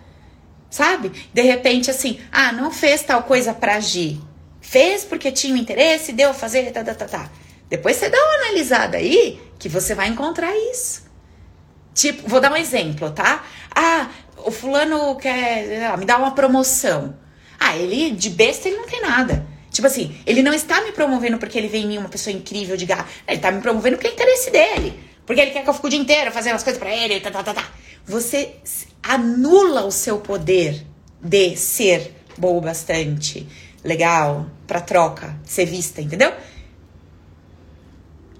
[0.70, 1.10] Sabe?
[1.32, 4.20] De repente, assim, ah, não fez tal coisa pra Gi.
[4.60, 7.30] Fez porque tinha interesse, deu a fazer, tá, tá, tá, tá.
[7.68, 11.06] Depois você dá uma analisada aí que você vai encontrar isso.
[11.94, 13.44] Tipo, vou dar um exemplo, tá?
[13.74, 14.08] Ah,
[14.44, 17.16] o fulano quer me dar uma promoção.
[17.58, 19.46] Ah, ele de besta ele não tem nada.
[19.70, 22.76] Tipo assim, ele não está me promovendo porque ele vê em mim uma pessoa incrível
[22.76, 23.06] de garra.
[23.26, 24.98] Ele está me promovendo porque é interesse dele.
[25.26, 27.30] Porque ele quer que eu fique o dia inteiro fazendo as coisas para ele, tá,
[27.30, 27.70] tá, tá, tá.
[28.06, 28.54] Você
[29.02, 30.86] anula o seu poder
[31.20, 33.46] de ser boa bastante,
[33.84, 36.32] legal, pra troca, ser vista, entendeu?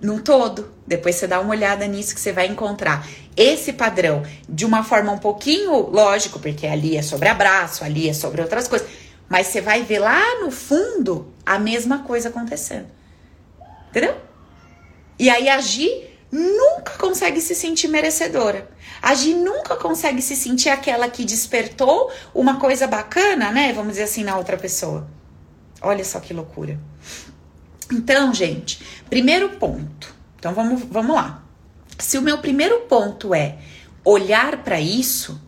[0.00, 0.72] Num todo.
[0.86, 3.06] Depois você dá uma olhada nisso que você vai encontrar
[3.36, 8.12] esse padrão de uma forma um pouquinho lógico, porque ali é sobre abraço, ali é
[8.12, 8.88] sobre outras coisas.
[9.28, 12.86] Mas você vai ver lá no fundo a mesma coisa acontecendo.
[13.90, 14.16] Entendeu?
[15.18, 18.68] E aí agir nunca consegue se sentir merecedora.
[19.00, 23.72] A Gi nunca consegue se sentir aquela que despertou uma coisa bacana, né?
[23.72, 25.08] Vamos dizer assim, na outra pessoa.
[25.80, 26.78] Olha só que loucura.
[27.92, 30.14] Então, gente, primeiro ponto.
[30.38, 31.42] Então vamos, vamos lá.
[31.98, 33.58] Se o meu primeiro ponto é
[34.04, 35.40] olhar para isso,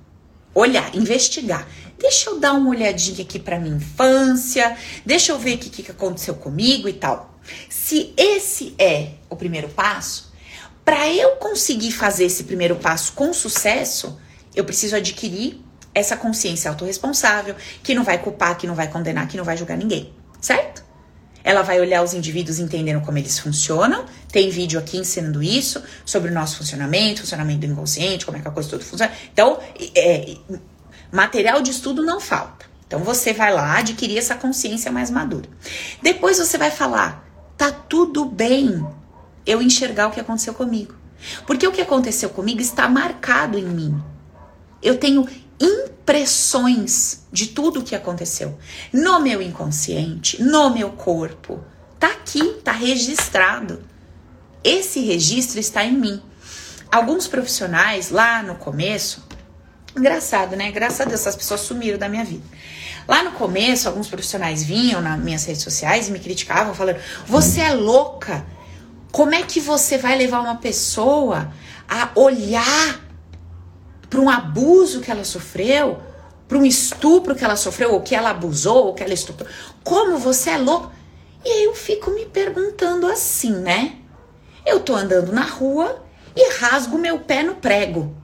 [0.55, 1.67] olhar, investigar.
[1.99, 5.91] Deixa eu dar uma olhadinha aqui para minha infância, deixa eu ver o que, que
[5.91, 7.39] aconteceu comigo e tal.
[7.69, 10.33] Se esse é o primeiro passo,
[10.85, 14.19] para eu conseguir fazer esse primeiro passo com sucesso,
[14.55, 15.61] eu preciso adquirir
[15.95, 19.77] essa consciência autorresponsável, que não vai culpar, que não vai condenar, que não vai julgar
[19.77, 20.90] ninguém, certo?
[21.43, 24.05] Ela vai olhar os indivíduos entendendo como eles funcionam.
[24.31, 28.49] Tem vídeo aqui ensinando isso, sobre o nosso funcionamento, funcionamento do inconsciente, como é que
[28.49, 29.13] a coisa toda funciona.
[29.33, 29.59] Então,
[29.95, 30.37] é,
[31.13, 32.67] material de estudo não falta.
[32.87, 35.49] Então, você vai lá adquirir essa consciência mais madura.
[36.03, 37.25] Depois você vai falar:
[37.57, 38.85] tá tudo bem
[39.47, 40.95] eu enxergar o que aconteceu comigo.
[41.47, 44.03] Porque o que aconteceu comigo está marcado em mim.
[44.83, 45.27] Eu tenho
[46.11, 48.59] impressões de tudo o que aconteceu
[48.93, 51.63] no meu inconsciente, no meu corpo.
[52.01, 53.81] Tá aqui, tá registrado.
[54.65, 56.21] Esse registro está em mim.
[56.91, 59.25] Alguns profissionais lá no começo,
[59.97, 60.73] engraçado, né?
[60.73, 62.43] Graças a Deus, essas pessoas sumiram da minha vida.
[63.07, 67.61] Lá no começo, alguns profissionais vinham nas minhas redes sociais e me criticavam, falando: Você
[67.61, 68.45] é louca
[69.13, 71.53] como é que você vai levar uma pessoa
[71.89, 73.10] a olhar
[74.11, 76.01] para um abuso que ela sofreu,
[76.49, 79.49] para um estupro que ela sofreu, ou que ela abusou, ou que ela estuprou?
[79.85, 80.91] Como você é louco?
[81.45, 83.95] E aí eu fico me perguntando assim, né?
[84.67, 88.15] Eu tô andando na rua e rasgo meu pé no prego.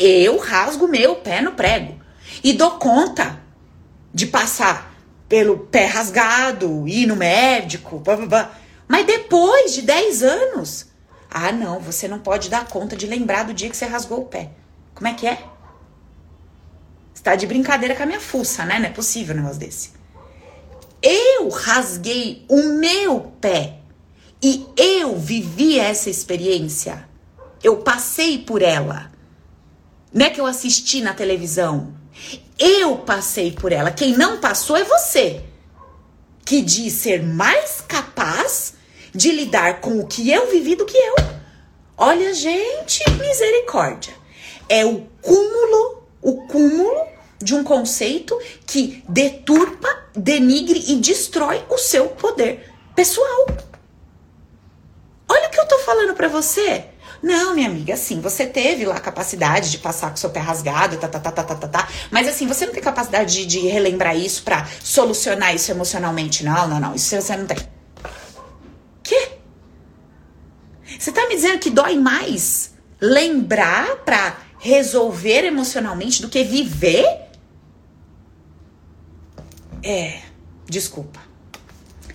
[0.00, 2.00] eu rasgo meu pé no prego.
[2.42, 3.38] E dou conta
[4.12, 4.92] de passar
[5.28, 8.54] pelo pé rasgado, ir no médico, blá, blá, blá.
[8.88, 10.86] Mas depois de 10 anos,
[11.30, 14.26] ah, não, você não pode dar conta de lembrar do dia que você rasgou o
[14.26, 14.50] pé.
[14.94, 15.44] Como é que é?
[17.14, 18.78] Está de brincadeira com a minha fuça, né?
[18.78, 19.90] Não é possível um negócio desse.
[21.02, 23.78] Eu rasguei o meu pé
[24.42, 27.08] e eu vivi essa experiência.
[27.62, 29.10] Eu passei por ela.
[30.12, 31.94] Não é que eu assisti na televisão.
[32.58, 33.90] Eu passei por ela.
[33.90, 35.42] Quem não passou é você
[36.44, 38.74] que diz ser mais capaz
[39.14, 41.14] de lidar com o que eu vivi do que eu.
[41.96, 44.12] Olha, gente, misericórdia.
[44.68, 47.06] É o cúmulo, o cúmulo
[47.42, 53.46] de um conceito que deturpa, denigre e destrói o seu poder pessoal.
[55.28, 56.86] Olha o que eu tô falando para você.
[57.22, 60.98] Não, minha amiga, assim, você teve lá a capacidade de passar com seu pé rasgado,
[60.98, 61.88] tá, tá, tá, tá, tá, tá, tá.
[62.10, 66.44] Mas assim, você não tem capacidade de, de relembrar isso para solucionar isso emocionalmente.
[66.44, 66.94] Não, não, não.
[66.94, 67.56] Isso você não tem.
[69.02, 69.32] Quê?
[70.98, 77.06] Você tá me dizendo que dói mais lembrar pra resolver emocionalmente do que viver?
[79.82, 80.22] É,
[80.66, 81.20] desculpa.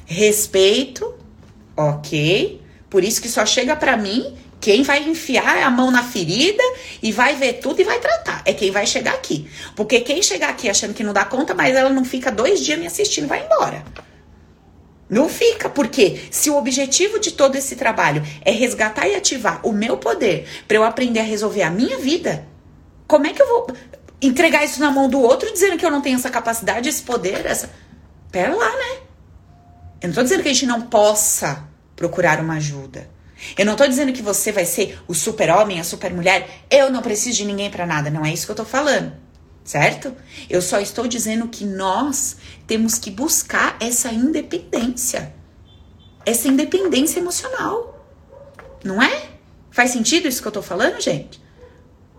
[0.04, 1.14] Respeito,
[1.78, 2.60] ok.
[2.90, 6.64] Por isso que só chega pra mim quem vai enfiar a mão na ferida
[7.04, 9.48] e vai ver tudo e vai tratar é quem vai chegar aqui.
[9.76, 12.80] Porque quem chegar aqui achando que não dá conta, mas ela não fica dois dias
[12.80, 13.86] me assistindo, vai embora.
[15.10, 19.72] Não fica, porque se o objetivo de todo esse trabalho é resgatar e ativar o
[19.72, 22.48] meu poder para eu aprender a resolver a minha vida,
[23.08, 23.68] como é que eu vou
[24.22, 27.46] entregar isso na mão do outro dizendo que eu não tenho essa capacidade, esse poder,
[27.46, 27.72] essa.
[28.32, 29.00] Pera lá, né?
[30.02, 33.10] Eu não tô dizendo que a gente não possa procurar uma ajuda.
[33.58, 36.48] Eu não tô dizendo que você vai ser o super-homem, a super-mulher.
[36.70, 38.10] Eu não preciso de ninguém para nada.
[38.10, 39.14] Não é isso que eu tô falando.
[39.64, 40.16] Certo?
[40.50, 42.38] Eu só estou dizendo que nós
[42.70, 45.34] temos que buscar essa independência.
[46.24, 48.06] Essa independência emocional.
[48.84, 49.24] Não é?
[49.72, 51.42] Faz sentido isso que eu tô falando, gente?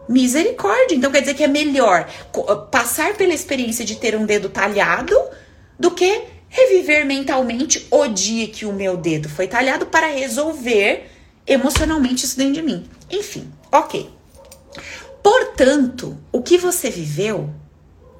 [0.08, 0.96] Misericórdia.
[0.96, 2.10] Então quer dizer que é melhor
[2.68, 5.16] passar pela experiência de ter um dedo talhado
[5.78, 11.08] do que reviver mentalmente o dia que o meu dedo foi talhado para resolver
[11.46, 12.90] emocionalmente isso dentro de mim.
[13.08, 14.10] Enfim, ok.
[15.22, 17.48] Portanto, o que você viveu,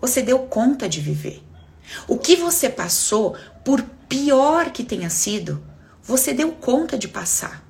[0.01, 1.50] você deu conta de viver.
[2.07, 5.63] O que você passou, por pior que tenha sido,
[6.03, 7.65] você deu conta de passar.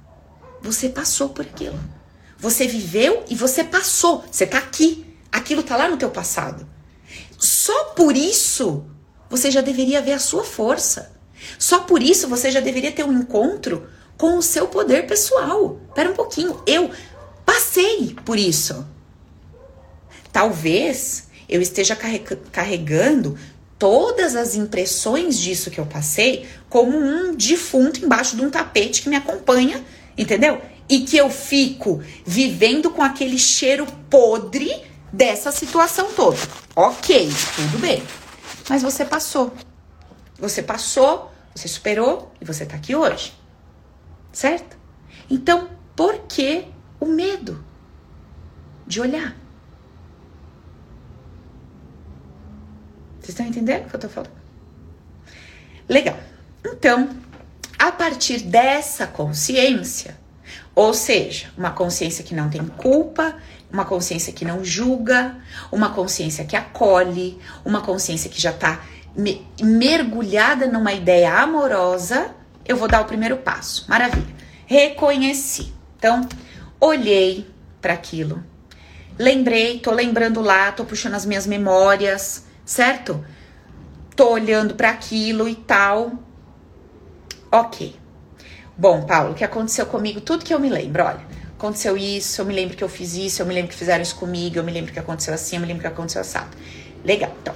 [0.62, 1.78] Você passou por aquilo.
[2.38, 4.24] Você viveu e você passou.
[4.30, 5.06] Você tá aqui.
[5.30, 6.66] Aquilo tá lá no teu passado.
[7.38, 8.84] Só por isso
[9.28, 11.12] você já deveria ver a sua força.
[11.58, 15.80] Só por isso você já deveria ter um encontro com o seu poder pessoal.
[15.88, 16.90] Espera um pouquinho, eu
[17.44, 18.86] passei por isso.
[20.32, 21.96] Talvez eu esteja
[22.52, 23.36] carregando
[23.80, 29.08] todas as impressões disso que eu passei como um defunto embaixo de um tapete que
[29.08, 29.82] me acompanha,
[30.16, 30.60] entendeu?
[30.86, 34.70] E que eu fico vivendo com aquele cheiro podre
[35.10, 36.36] dessa situação toda.
[36.76, 38.02] Ok, tudo bem.
[38.68, 39.52] Mas você passou.
[40.38, 43.32] Você passou, você superou e você tá aqui hoje.
[44.30, 44.76] Certo?
[45.30, 46.66] Então, por que
[47.00, 47.64] o medo
[48.86, 49.34] de olhar?
[53.30, 54.32] Vocês estão entendendo o que eu tô falando?
[55.88, 56.18] Legal.
[56.66, 57.10] Então,
[57.78, 60.18] a partir dessa consciência,
[60.74, 63.36] ou seja, uma consciência que não tem culpa,
[63.72, 65.36] uma consciência que não julga,
[65.70, 68.80] uma consciência que acolhe, uma consciência que já está
[69.16, 72.34] me mergulhada numa ideia amorosa,
[72.66, 73.84] eu vou dar o primeiro passo.
[73.88, 74.34] Maravilha.
[74.66, 75.72] Reconheci.
[75.96, 76.28] Então,
[76.80, 77.48] olhei
[77.80, 78.42] para aquilo.
[79.16, 83.24] Lembrei, tô lembrando lá, tô puxando as minhas memórias, certo?
[84.14, 86.12] Tô olhando para aquilo e tal.
[87.50, 87.96] OK.
[88.76, 90.20] Bom, Paulo, o que aconteceu comigo?
[90.20, 91.20] Tudo que eu me lembro, olha.
[91.58, 94.14] Aconteceu isso, eu me lembro que eu fiz isso, eu me lembro que fizeram isso
[94.14, 96.56] comigo, eu me lembro que aconteceu assim, eu me lembro que aconteceu assado.
[97.04, 97.34] Legal.
[97.42, 97.54] Então,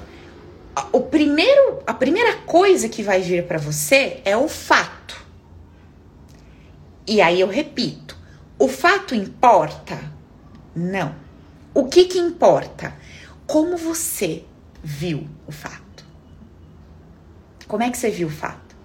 [0.93, 5.25] o primeiro, a primeira coisa que vai vir para você é o fato.
[7.07, 8.19] E aí eu repito,
[8.59, 9.97] o fato importa?
[10.75, 11.15] Não.
[11.73, 12.93] O que que importa?
[13.47, 14.45] Como você
[14.85, 16.05] viu o fato?
[17.67, 18.77] Como é que você viu o fato?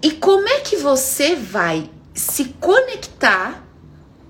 [0.00, 3.64] E como é que você vai se conectar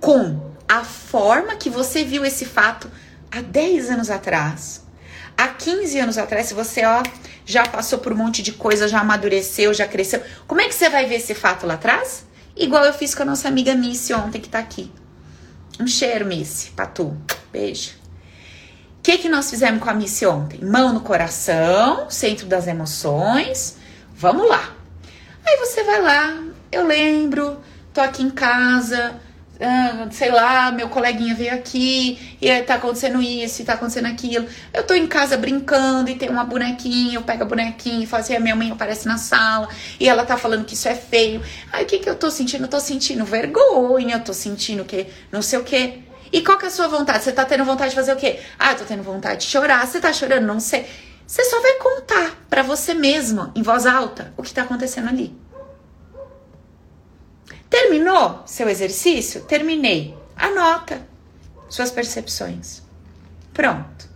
[0.00, 2.90] com a forma que você viu esse fato
[3.30, 4.82] há 10 anos atrás,
[5.36, 7.02] há 15 anos atrás, se você ó,
[7.44, 10.88] já passou por um monte de coisa, já amadureceu, já cresceu, como é que você
[10.88, 12.24] vai ver esse fato lá atrás?
[12.56, 14.90] Igual eu fiz com a nossa amiga Missy ontem que tá aqui.
[15.78, 17.14] Um cheiro, Missy, pra tu.
[17.52, 18.05] Beijo.
[19.06, 20.58] Que, que nós fizemos com a Missy ontem?
[20.64, 23.76] Mão no coração, centro das emoções.
[24.16, 24.74] Vamos lá.
[25.46, 26.42] Aí você vai lá,
[26.72, 27.60] eu lembro,
[27.94, 29.14] tô aqui em casa,
[29.60, 34.44] ah, sei lá, meu coleguinha veio aqui e tá acontecendo isso e tá acontecendo aquilo.
[34.74, 38.24] Eu tô em casa brincando e tem uma bonequinha, eu pego a bonequinha e falo
[38.24, 39.68] assim: a minha mãe aparece na sala
[40.00, 41.40] e ela tá falando que isso é feio.
[41.72, 42.64] Aí o que que eu tô sentindo?
[42.64, 46.05] Eu tô sentindo vergonha, eu tô sentindo que não sei o que.
[46.32, 47.24] E qual que é a sua vontade?
[47.24, 48.40] Você tá tendo vontade de fazer o quê?
[48.58, 49.86] Ah, eu tô tendo vontade de chorar.
[49.86, 50.46] Você tá chorando?
[50.46, 50.86] Não sei.
[51.26, 55.36] Você só vai contar para você mesmo, em voz alta, o que tá acontecendo ali.
[57.68, 59.42] Terminou seu exercício?
[59.42, 60.16] Terminei.
[60.36, 61.00] Anota
[61.68, 62.82] suas percepções.
[63.52, 64.08] Pronto.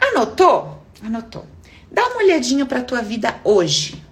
[0.00, 0.82] Anotou?
[1.02, 1.46] Anotou.
[1.90, 4.02] Dá uma olhadinha para tua vida hoje.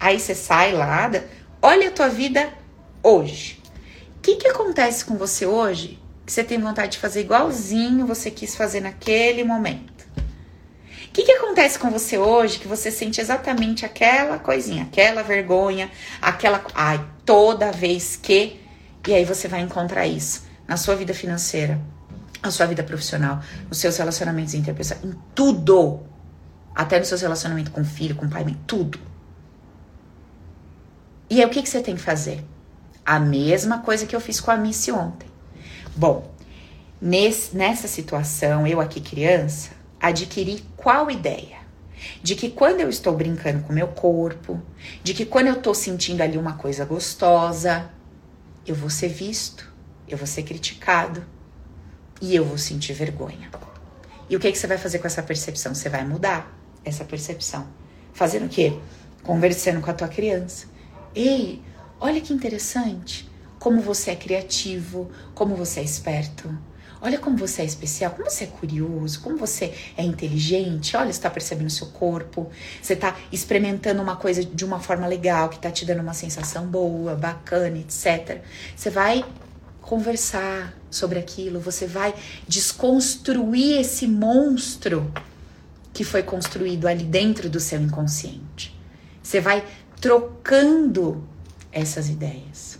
[0.00, 1.10] Aí você sai lá,
[1.62, 2.52] olha a tua vida
[3.02, 3.57] hoje.
[4.28, 8.54] Que, que acontece com você hoje que você tem vontade de fazer igualzinho você quis
[8.54, 10.06] fazer naquele momento?
[11.06, 15.90] O que, que acontece com você hoje que você sente exatamente aquela coisinha, aquela vergonha,
[16.20, 16.62] aquela.
[16.74, 18.60] Ai, toda vez que.
[19.06, 21.80] E aí você vai encontrar isso na sua vida financeira,
[22.42, 26.02] na sua vida profissional, nos seus relacionamentos interpessoais, em tudo.
[26.74, 29.00] Até no seu relacionamento com filho, com pai, em tudo.
[31.30, 32.44] E aí o que, que você tem que fazer?
[33.08, 35.26] A mesma coisa que eu fiz com a Missy ontem.
[35.96, 36.30] Bom,
[37.00, 41.56] nesse, nessa situação, eu aqui criança, adquiri qual ideia?
[42.22, 44.60] De que quando eu estou brincando com meu corpo,
[45.02, 47.90] de que quando eu estou sentindo ali uma coisa gostosa,
[48.66, 49.72] eu vou ser visto,
[50.06, 51.24] eu vou ser criticado
[52.20, 53.50] e eu vou sentir vergonha.
[54.28, 55.74] E o que, que você vai fazer com essa percepção?
[55.74, 57.66] Você vai mudar essa percepção.
[58.12, 58.78] Fazendo o quê?
[59.22, 60.66] Conversando com a tua criança.
[61.14, 61.62] Ei,
[62.00, 63.28] olha que interessante
[63.58, 66.56] como você é criativo, como você é esperto.
[67.00, 70.96] Olha como você é especial, como você é curioso, como você é inteligente.
[70.96, 72.50] Olha, você está percebendo o seu corpo,
[72.82, 76.66] você está experimentando uma coisa de uma forma legal, que está te dando uma sensação
[76.66, 78.42] boa, bacana, etc.
[78.74, 79.24] Você vai
[79.80, 82.14] conversar sobre aquilo, você vai
[82.48, 85.12] desconstruir esse monstro
[85.92, 88.76] que foi construído ali dentro do seu inconsciente.
[89.22, 89.64] Você vai
[90.00, 91.24] trocando
[91.78, 92.78] essas ideias.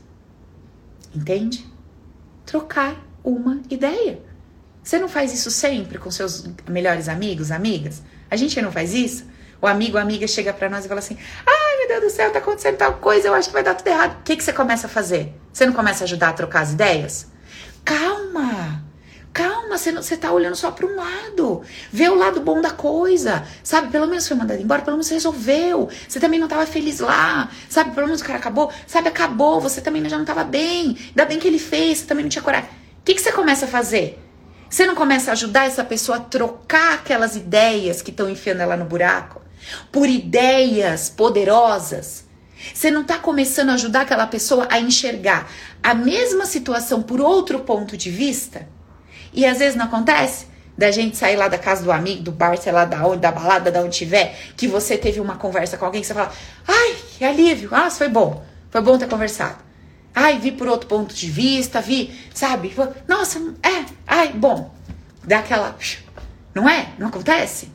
[1.14, 1.66] Entende?
[2.44, 4.20] Trocar uma ideia.
[4.82, 8.02] Você não faz isso sempre com seus melhores amigos, amigas?
[8.30, 9.26] A gente não faz isso?
[9.60, 12.38] O amigo amiga chega para nós e fala assim: ai meu Deus do céu, tá
[12.38, 14.20] acontecendo tal coisa, eu acho que vai dar tudo errado.
[14.20, 15.34] O que, que você começa a fazer?
[15.52, 17.26] Você não começa a ajudar a trocar as ideias?
[17.84, 18.87] Calma!
[19.32, 21.62] Calma, você, tá olhando só para um lado.
[21.92, 23.46] Vê o lado bom da coisa.
[23.62, 25.88] Sabe, pelo menos foi mandado embora, pelo menos resolveu.
[26.08, 27.50] Você também não tava feliz lá.
[27.68, 28.72] Sabe, pelo menos o cara acabou.
[28.86, 29.60] Sabe, acabou.
[29.60, 30.96] Você também já não tava bem.
[31.08, 32.68] Ainda bem que ele fez, você também não tinha coragem.
[32.68, 34.18] O que, que você começa a fazer?
[34.68, 38.76] Você não começa a ajudar essa pessoa a trocar aquelas ideias que estão enfiando ela
[38.76, 39.40] no buraco
[39.90, 42.24] por ideias poderosas?
[42.74, 45.50] Você não está começando a ajudar aquela pessoa a enxergar
[45.82, 48.68] a mesma situação por outro ponto de vista?
[49.32, 52.56] E às vezes não acontece da gente sair lá da casa do amigo, do bar,
[52.56, 55.84] sei lá, da onde, da balada, da onde tiver, que você teve uma conversa com
[55.84, 56.32] alguém que você fala,
[56.66, 59.56] ai, que alívio, ah, foi bom, foi bom ter conversado.
[60.14, 62.74] Ai, vi por outro ponto de vista, vi, sabe?
[63.08, 64.72] Nossa, é, ai, bom.
[65.24, 65.76] Dá aquela.
[66.54, 66.90] Não é?
[66.98, 67.70] Não acontece?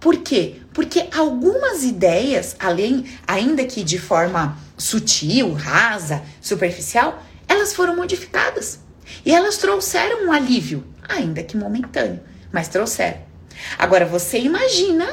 [0.00, 0.62] Por quê?
[0.72, 8.80] Porque algumas ideias, além, ainda que de forma sutil, rasa, superficial, elas foram modificadas.
[9.24, 12.20] E elas trouxeram um alívio, ainda que momentâneo,
[12.52, 13.20] mas trouxeram.
[13.78, 15.06] Agora você imagina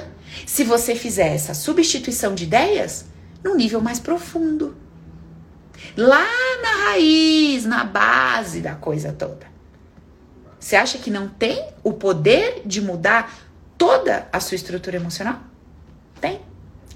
[0.46, 3.06] se você fizer essa substituição de ideias
[3.44, 4.76] num nível mais profundo.
[5.96, 6.26] Lá
[6.62, 9.48] na raiz, na base da coisa toda.
[10.60, 13.34] Você acha que não tem o poder de mudar
[13.78, 15.40] toda a sua estrutura emocional?
[16.20, 16.42] Tem.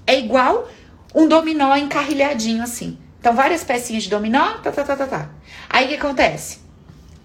[0.06, 0.68] É igual
[1.14, 2.98] um dominó encarrilhadinho assim.
[3.20, 5.30] Então, várias pecinhas de dominó, tá, tá, tá, tá, tá.
[5.68, 6.59] Aí o que acontece?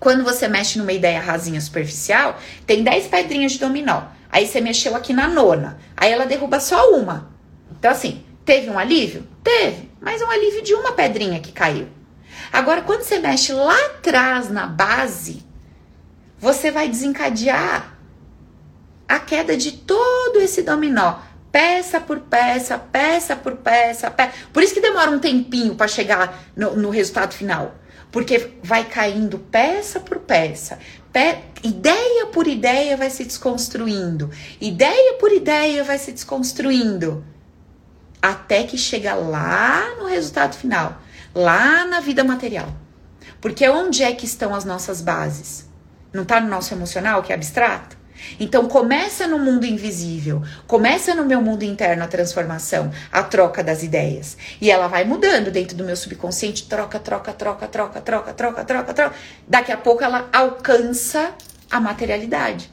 [0.05, 4.03] Quando você mexe numa ideia rasinha superficial, tem 10 pedrinhas de dominó.
[4.29, 5.79] Aí você mexeu aqui na nona.
[5.97, 7.31] Aí ela derruba só uma.
[7.71, 9.27] Então, assim, teve um alívio?
[9.43, 11.87] Teve, mas um alívio de uma pedrinha que caiu.
[12.53, 15.43] Agora, quando você mexe lá atrás na base,
[16.37, 17.97] você vai desencadear
[19.07, 21.15] a queda de todo esse dominó,
[21.51, 24.33] peça por peça, peça por peça, peça.
[24.53, 27.73] Por isso que demora um tempinho para chegar no, no resultado final
[28.15, 30.79] porque vai caindo peça por peça,
[31.11, 37.25] pe ideia por ideia vai se desconstruindo, ideia por ideia vai se desconstruindo,
[38.21, 41.01] até que chega lá no resultado final,
[41.35, 42.73] lá na vida material.
[43.41, 45.69] Porque onde é que estão as nossas bases?
[46.13, 47.97] Não está no nosso emocional, que é abstrato?
[48.39, 53.83] Então começa no mundo invisível, começa no meu mundo interno a transformação, a troca das
[53.83, 54.37] ideias.
[54.59, 58.93] E ela vai mudando dentro do meu subconsciente, troca, troca, troca, troca, troca, troca, troca,
[58.93, 59.15] troca.
[59.47, 61.33] Daqui a pouco ela alcança
[61.69, 62.69] a materialidade.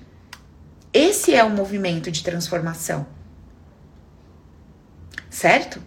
[0.93, 3.07] Esse é o movimento de transformação.
[5.31, 5.83] Certo?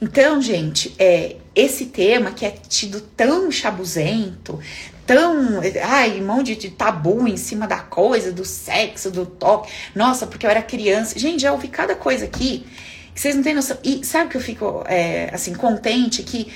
[0.00, 4.60] Então, gente, é esse tema que é tido tão chabuzento,
[5.08, 9.72] tão, ai, um monte de tabu em cima da coisa, do sexo, do toque.
[9.94, 11.18] Nossa, porque eu era criança.
[11.18, 12.66] Gente, já ouvi cada coisa aqui
[13.14, 13.78] que vocês não têm noção.
[13.82, 16.52] E sabe que eu fico, é, assim, contente que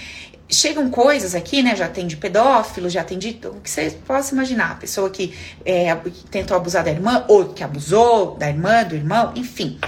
[0.50, 1.74] chegam coisas aqui, né?
[1.74, 4.72] Já tem de pedófilo, já tem de o que vocês possam imaginar.
[4.72, 5.34] A pessoa que
[5.64, 5.96] é,
[6.30, 9.78] tentou abusar da irmã, ou que abusou da irmã, do irmão, enfim.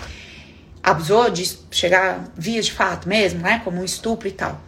[0.82, 3.60] Abusou de chegar vias de fato mesmo, né?
[3.62, 4.58] Como um estupro e tal.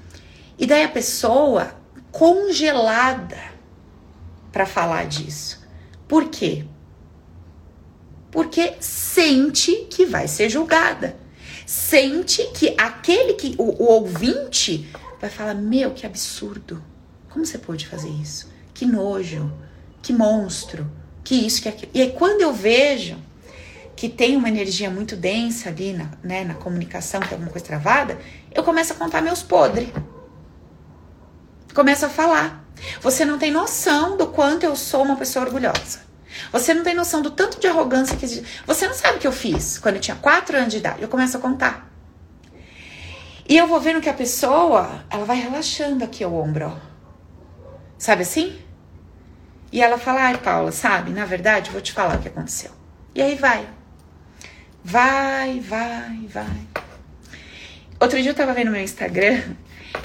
[0.58, 1.74] E daí a pessoa
[2.12, 3.55] congelada
[4.52, 5.66] para falar disso.
[6.08, 6.64] Por quê?
[8.30, 11.16] Porque sente que vai ser julgada.
[11.64, 14.88] Sente que aquele que o, o ouvinte
[15.20, 16.82] vai falar: "Meu, que absurdo.
[17.30, 18.48] Como você pode fazer isso?
[18.72, 19.52] Que nojo,
[20.02, 20.90] que monstro,
[21.24, 21.90] que isso, que aquilo".
[21.94, 23.16] E aí quando eu vejo
[23.96, 27.66] que tem uma energia muito densa ali na, né, na comunicação, que é alguma coisa
[27.66, 28.18] travada,
[28.54, 29.88] eu começo a contar meus podres.
[31.74, 32.65] Começo a falar.
[33.00, 36.00] Você não tem noção do quanto eu sou uma pessoa orgulhosa.
[36.52, 38.26] Você não tem noção do tanto de arrogância que.
[38.66, 41.02] Você não sabe o que eu fiz quando eu tinha 4 anos de idade.
[41.02, 41.90] Eu começo a contar.
[43.48, 46.76] E eu vou vendo que a pessoa, ela vai relaxando aqui o ombro, ó.
[47.96, 48.58] Sabe assim?
[49.72, 51.12] E ela fala, ai, Paula, sabe?
[51.12, 52.70] Na verdade, vou te falar o que aconteceu.
[53.14, 53.68] E aí vai.
[54.84, 56.66] Vai, vai, vai.
[58.00, 59.42] Outro dia eu tava vendo meu Instagram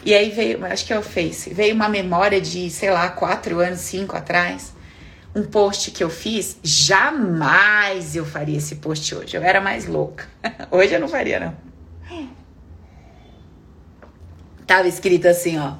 [0.03, 3.59] e aí veio, acho que é o Face, veio uma memória de, sei lá, quatro
[3.59, 4.73] anos, cinco atrás.
[5.33, 9.37] Um post que eu fiz, jamais eu faria esse post hoje.
[9.37, 10.27] Eu era mais louca.
[10.69, 11.55] Hoje eu não faria, não.
[14.67, 15.75] Tava escrito assim, ó.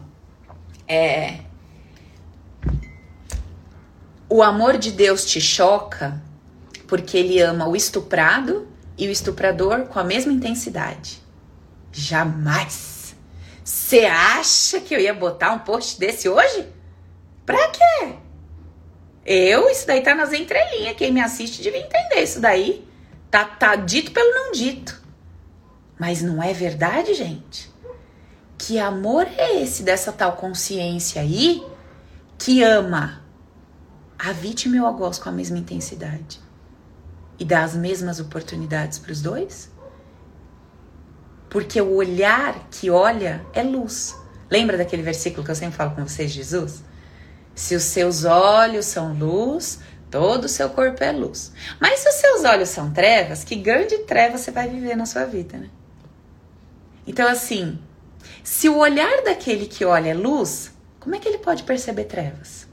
[0.88, 1.39] É.
[4.30, 6.22] O amor de Deus te choca
[6.88, 11.22] porque ele ama o estuprado e o estuprador com a mesma intensidade.
[11.91, 12.90] Jamais.
[13.72, 16.67] Você acha que eu ia botar um post desse hoje?
[17.45, 18.15] Pra quê?
[19.26, 20.97] Eu, isso daí tá nas entrelinhas.
[20.97, 22.86] Quem me assiste devia entender isso daí.
[23.30, 25.01] Tá, tá dito pelo não dito.
[25.97, 27.72] Mas não é verdade, gente?
[28.57, 31.65] Que amor é esse dessa tal consciência aí
[32.38, 33.24] que ama
[34.19, 36.41] a vítima e o algoz com a mesma intensidade
[37.39, 39.70] e dá as mesmas oportunidades para os dois?
[41.51, 44.15] Porque o olhar que olha é luz.
[44.49, 46.81] Lembra daquele versículo que eu sempre falo com vocês, Jesus?
[47.53, 51.51] Se os seus olhos são luz, todo o seu corpo é luz.
[51.77, 55.25] Mas se os seus olhos são trevas, que grande treva você vai viver na sua
[55.25, 55.69] vida, né?
[57.05, 57.77] Então, assim,
[58.41, 60.71] se o olhar daquele que olha é luz,
[61.01, 62.65] como é que ele pode perceber trevas?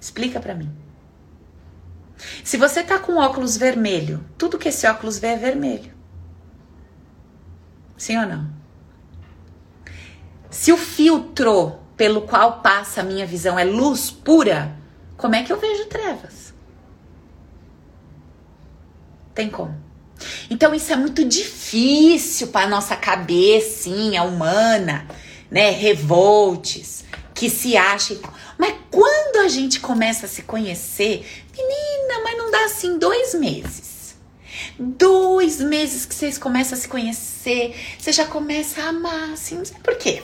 [0.00, 0.74] Explica para mim.
[2.42, 6.00] Se você tá com óculos vermelho, tudo que esse óculos vê é vermelho.
[8.02, 8.50] Sim ou não?
[10.50, 14.76] Se o filtro pelo qual passa a minha visão é luz pura,
[15.16, 16.52] como é que eu vejo trevas?
[19.32, 19.80] Tem como?
[20.50, 25.06] Então isso é muito difícil para nossa cabecinha humana,
[25.48, 25.70] né?
[25.70, 28.18] Revoltes, que se acha.
[28.58, 31.24] Mas quando a gente começa a se conhecer,
[31.56, 33.91] menina, mas não dá assim dois meses.
[34.78, 39.64] Dois meses que vocês começam a se conhecer, você já começa a amar, assim, não
[39.64, 40.22] sei por quê.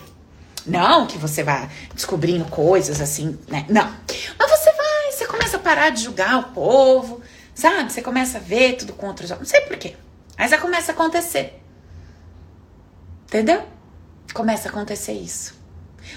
[0.67, 3.65] Não que você vá descobrindo coisas assim, né?
[3.69, 3.91] Não.
[4.39, 7.23] Mas você vai, você começa a parar de julgar o povo,
[7.55, 7.93] sabe?
[7.93, 9.41] Você começa a ver tudo com outros olhos.
[9.41, 9.97] Não sei por quê.
[10.37, 11.61] Mas já começa a acontecer.
[13.25, 13.63] Entendeu?
[14.35, 15.55] Começa a acontecer isso.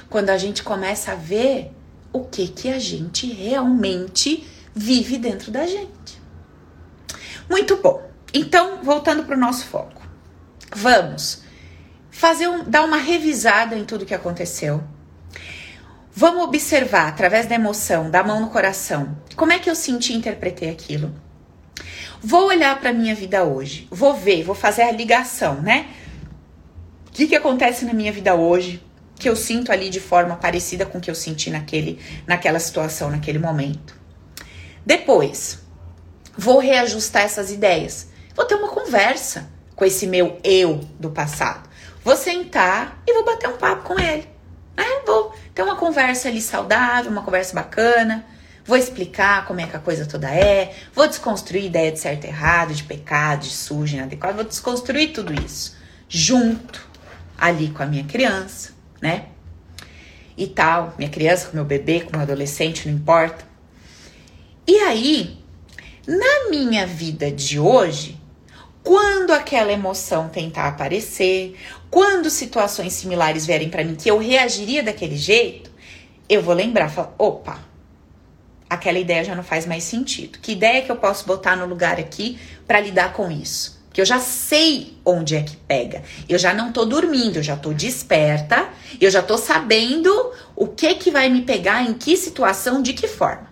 [0.10, 1.72] Quando a gente começa a ver
[2.14, 6.22] o que que a gente realmente vive dentro da gente.
[7.50, 8.11] Muito bom.
[8.34, 10.02] Então, voltando para o nosso foco.
[10.74, 11.44] Vamos
[12.10, 14.84] fazer um, dar uma revisada em tudo que aconteceu.
[16.14, 20.18] Vamos observar através da emoção, da mão no coração, como é que eu senti e
[20.18, 21.14] interpretei aquilo.
[22.22, 25.88] Vou olhar para minha vida hoje, vou ver, vou fazer a ligação, né?
[27.08, 28.84] O que, que acontece na minha vida hoje
[29.22, 33.12] que eu sinto ali de forma parecida com o que eu senti naquele, naquela situação,
[33.12, 33.96] naquele momento.
[34.84, 35.60] Depois,
[36.36, 38.11] vou reajustar essas ideias.
[38.36, 41.70] Vou ter uma conversa com esse meu eu do passado.
[42.04, 44.28] Vou sentar e vou bater um papo com ele.
[44.76, 44.86] Né?
[45.06, 48.26] Vou ter uma conversa ali saudável, uma conversa bacana.
[48.64, 50.76] Vou explicar como é que a coisa toda é.
[50.94, 54.36] Vou desconstruir ideia de certo e errado, de pecado, de sujo, inadequado.
[54.36, 55.76] Vou desconstruir tudo isso
[56.08, 56.88] junto
[57.38, 58.72] ali com a minha criança,
[59.02, 59.26] né?
[60.38, 63.44] E tal, minha criança, com meu bebê, com meu adolescente, não importa.
[64.68, 65.40] E aí,
[66.08, 68.21] na minha vida de hoje,
[68.84, 71.56] quando aquela emoção tentar aparecer,
[71.90, 75.70] quando situações similares vierem para mim que eu reagiria daquele jeito,
[76.28, 77.60] eu vou lembrar, falar, opa,
[78.70, 80.40] aquela ideia já não faz mais sentido.
[80.40, 83.82] Que ideia que eu posso botar no lugar aqui para lidar com isso?
[83.94, 86.02] Que eu já sei onde é que pega.
[86.30, 88.70] Eu já não tô dormindo, eu já tô desperta,
[89.00, 93.08] eu já tô sabendo o que que vai me pegar, em que situação, de que
[93.08, 93.52] forma.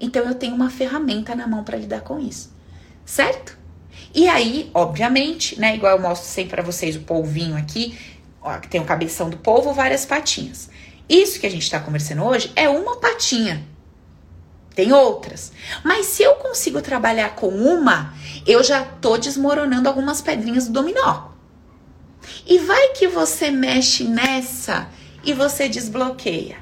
[0.00, 2.54] Então eu tenho uma ferramenta na mão para lidar com isso.
[3.04, 3.61] Certo?
[4.14, 7.98] E aí, obviamente, né, igual eu mostro sempre para vocês o polvinho aqui,
[8.40, 10.68] ó, que tem o cabeção do polvo, várias patinhas.
[11.08, 13.66] Isso que a gente está conversando hoje é uma patinha.
[14.74, 15.52] Tem outras.
[15.84, 18.14] Mas se eu consigo trabalhar com uma,
[18.46, 21.28] eu já tô desmoronando algumas pedrinhas do dominó.
[22.46, 24.88] E vai que você mexe nessa
[25.24, 26.58] e você desbloqueia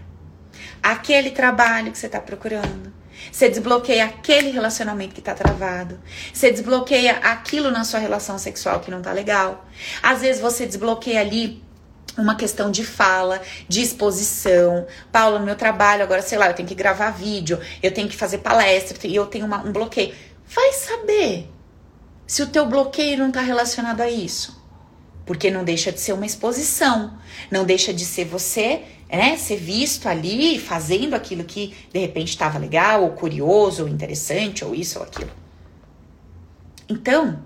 [0.82, 2.92] aquele trabalho que você está procurando,
[3.30, 5.98] você desbloqueia aquele relacionamento que tá travado.
[6.32, 9.66] Você desbloqueia aquilo na sua relação sexual que não tá legal.
[10.02, 11.62] Às vezes você desbloqueia ali
[12.18, 14.86] uma questão de fala, de exposição.
[15.12, 18.16] Paula, no meu trabalho, agora sei lá, eu tenho que gravar vídeo, eu tenho que
[18.16, 20.14] fazer palestra e eu tenho uma, um bloqueio.
[20.46, 21.48] Vai saber
[22.26, 24.60] se o teu bloqueio não tá relacionado a isso.
[25.24, 27.16] Porque não deixa de ser uma exposição,
[27.50, 28.82] não deixa de ser você
[29.16, 34.64] né, ser visto ali fazendo aquilo que de repente estava legal, ou curioso, ou interessante,
[34.64, 35.30] ou isso ou aquilo.
[36.88, 37.42] Então,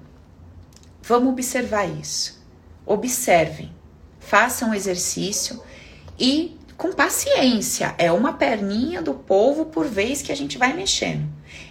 [1.03, 2.43] vamos observar isso.
[2.87, 3.73] Observem,
[4.21, 5.63] façam exercício
[6.19, 7.95] e com paciência.
[7.99, 11.27] É uma perninha do povo por vez que a gente vai mexendo.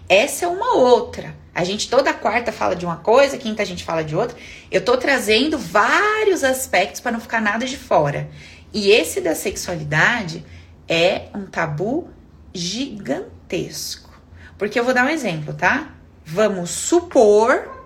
[0.08, 1.36] Essa é uma outra.
[1.56, 4.36] A gente toda quarta fala de uma coisa, quinta a gente fala de outra.
[4.72, 8.30] Eu tô trazendo vários aspectos para não ficar nada de fora.
[8.74, 10.44] E esse da sexualidade
[10.88, 12.10] é um tabu
[12.54, 14.10] gigantesco.
[14.58, 15.94] Porque eu vou dar um exemplo, tá?
[16.26, 17.86] Vamos supor,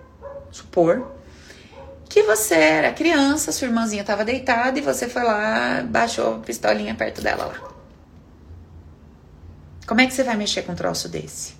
[0.50, 1.18] supor
[2.08, 6.94] que você era criança, sua irmãzinha estava deitada e você foi lá, baixou a pistolinha
[6.94, 7.68] perto dela lá.
[9.86, 11.54] Como é que você vai mexer com um troço desse?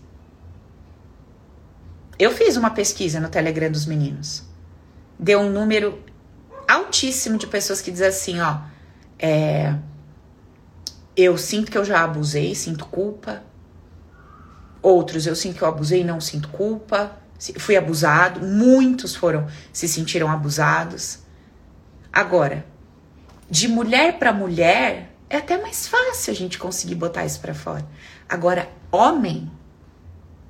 [2.18, 4.42] Eu fiz uma pesquisa no Telegram dos meninos.
[5.18, 6.02] Deu um número
[6.66, 8.58] altíssimo de pessoas que diz assim, ó,
[9.18, 9.74] É,
[11.16, 13.42] eu sinto que eu já abusei, sinto culpa.
[14.80, 17.16] Outros, eu sinto que eu abusei não sinto culpa.
[17.58, 18.40] Fui abusado.
[18.46, 21.20] Muitos foram, se sentiram abusados.
[22.12, 22.64] Agora,
[23.50, 27.86] de mulher para mulher, é até mais fácil a gente conseguir botar isso para fora.
[28.28, 29.50] Agora, homem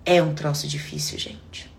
[0.04, 1.70] é um troço difícil, gente.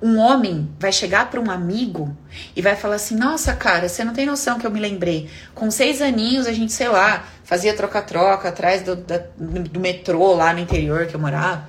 [0.00, 2.16] Um homem vai chegar para um amigo
[2.56, 5.28] e vai falar assim: Nossa, cara, você não tem noção que eu me lembrei.
[5.54, 10.52] Com seis aninhos, a gente, sei lá, fazia troca-troca atrás do, da, do metrô lá
[10.52, 11.68] no interior que eu morava.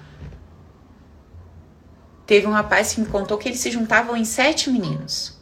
[2.26, 5.38] Teve um rapaz que me contou que eles se juntavam em sete meninos.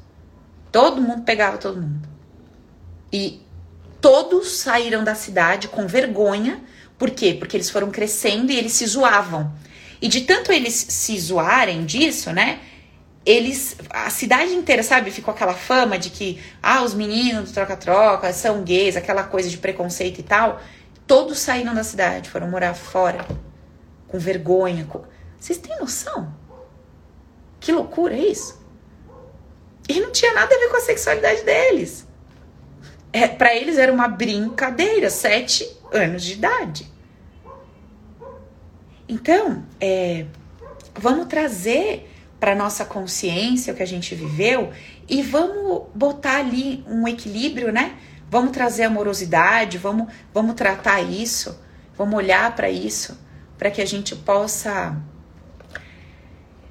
[0.72, 2.08] Todo mundo pegava todo mundo.
[3.12, 3.42] E
[4.00, 6.64] todos saíram da cidade com vergonha.
[6.98, 7.36] Por quê?
[7.38, 9.52] Porque eles foram crescendo e eles se zoavam.
[10.02, 12.60] E de tanto eles se zoarem disso, né?
[13.26, 18.32] Eles, a cidade inteira, sabe, ficou aquela fama de que, ah, os meninos do troca-troca
[18.32, 20.62] são gays, aquela coisa de preconceito e tal.
[21.06, 23.26] Todos saíram da cidade, foram morar fora,
[24.08, 24.86] com vergonha.
[24.86, 25.04] Com...
[25.40, 26.34] Vocês têm noção?
[27.60, 28.58] Que loucura é isso?
[29.90, 32.08] E não tinha nada a ver com a sexualidade deles.
[33.12, 36.97] É, para eles era uma brincadeira, sete anos de idade.
[39.08, 40.26] Então, é,
[40.96, 44.72] vamos trazer para nossa consciência o que a gente viveu
[45.08, 47.98] e vamos botar ali um equilíbrio, né?
[48.30, 51.58] Vamos trazer amorosidade, vamos, vamos tratar isso,
[51.98, 53.18] vamos olhar para isso,
[53.58, 54.96] para que a gente possa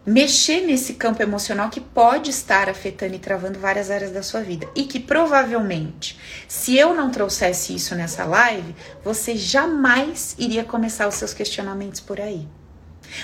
[0.06, 4.68] mexer nesse campo emocional que pode estar afetando e travando várias áreas da sua vida.
[4.74, 11.16] E que provavelmente, se eu não trouxesse isso nessa live, você jamais iria começar os
[11.16, 12.46] seus questionamentos por aí.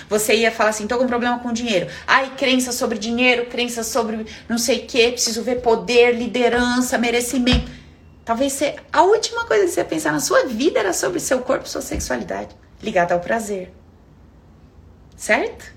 [0.08, 1.88] Você ia falar assim, tô com problema com dinheiro.
[2.06, 7.70] Ai, crença sobre dinheiro, crença sobre não sei o que, preciso ver poder, liderança, merecimento.
[8.24, 11.40] Talvez você, a última coisa que você ia pensar na sua vida era sobre seu
[11.40, 13.72] corpo, sua sexualidade, ligada ao prazer.
[15.16, 15.71] Certo?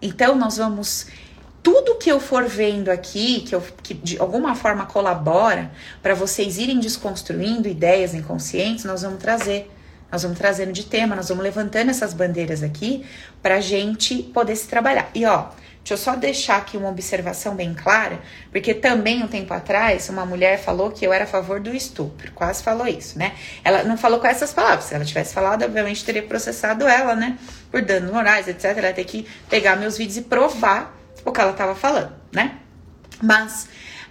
[0.00, 1.06] Então nós vamos
[1.62, 5.70] tudo que eu for vendo aqui, que, eu, que de alguma forma colabora
[6.02, 9.70] para vocês irem desconstruindo ideias inconscientes, nós vamos trazer.
[10.10, 13.04] Nós vamos trazendo de tema, nós vamos levantando essas bandeiras aqui
[13.42, 15.10] para gente poder se trabalhar.
[15.14, 15.48] E ó,
[15.88, 18.20] Deixa eu só deixar aqui uma observação bem clara,
[18.52, 22.30] porque também um tempo atrás uma mulher falou que eu era a favor do estupro,
[22.32, 23.34] quase falou isso, né?
[23.64, 27.38] Ela não falou com essas palavras, se ela tivesse falado, obviamente teria processado ela, né?
[27.70, 28.64] Por danos morais, etc.
[28.76, 32.58] Ela ter que pegar meus vídeos e provar o que ela estava falando, né?
[33.22, 33.66] Mas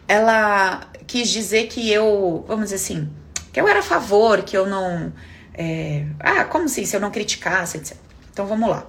[0.08, 3.08] ela quis dizer que eu, vamos dizer assim,
[3.54, 5.14] que eu era a favor, que eu não.
[5.54, 6.88] É, ah, como assim?
[6.88, 7.96] Se eu não criticasse, etc.
[8.34, 8.84] Então vamos lá.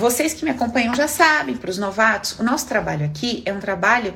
[0.00, 3.60] Vocês que me acompanham já sabem, para os novatos, o nosso trabalho aqui é um
[3.60, 4.14] trabalho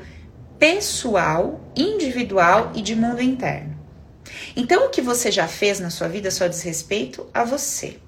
[0.58, 3.76] pessoal, individual e de mundo interno.
[4.56, 7.98] Então, o que você já fez na sua vida só diz respeito a você.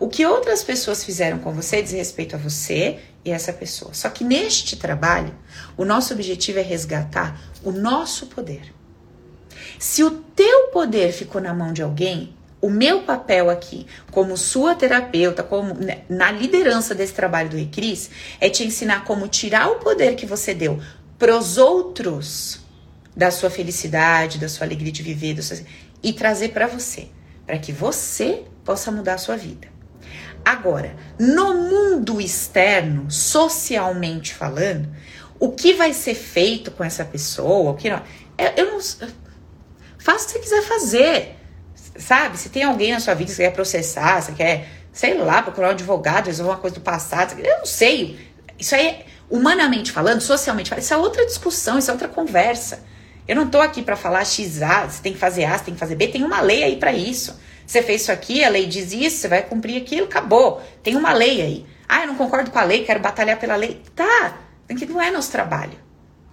[0.00, 3.94] O que outras pessoas fizeram com você diz respeito a você e essa pessoa.
[3.94, 5.32] Só que neste trabalho,
[5.76, 8.74] o nosso objetivo é resgatar o nosso poder.
[9.78, 14.76] Se o teu poder ficou na mão de alguém, o meu papel aqui, como sua
[14.76, 18.08] terapeuta, como né, na liderança desse trabalho do Ecris,
[18.40, 20.80] é te ensinar como tirar o poder que você deu
[21.18, 22.60] pros outros
[23.16, 25.36] da sua felicidade, da sua alegria de viver,
[26.00, 27.08] e trazer para você,
[27.44, 29.66] para que você possa mudar a sua vida.
[30.44, 34.88] Agora, no mundo externo, socialmente falando,
[35.38, 38.02] o que vai ser feito com essa pessoa, o que não,
[38.38, 38.80] eu, eu não
[39.98, 41.41] faça o que você quiser fazer
[41.96, 42.38] sabe?
[42.38, 45.68] Se tem alguém na sua vida que você quer processar, você quer, sei lá, procurar
[45.68, 48.18] um advogado, resolver uma coisa do passado, eu não sei.
[48.58, 52.84] Isso aí, é, humanamente falando, socialmente falando, isso é outra discussão, isso é outra conversa.
[53.26, 55.80] Eu não tô aqui para falar XA, você tem que fazer A, você tem que
[55.80, 57.38] fazer B, tem uma lei aí para isso.
[57.66, 60.60] Você fez isso aqui, a lei diz isso, você vai cumprir aquilo, acabou.
[60.82, 61.66] Tem uma lei aí.
[61.88, 63.80] Ah, eu não concordo com a lei, quero batalhar pela lei.
[63.94, 64.38] Tá,
[64.74, 65.78] que não é nosso trabalho.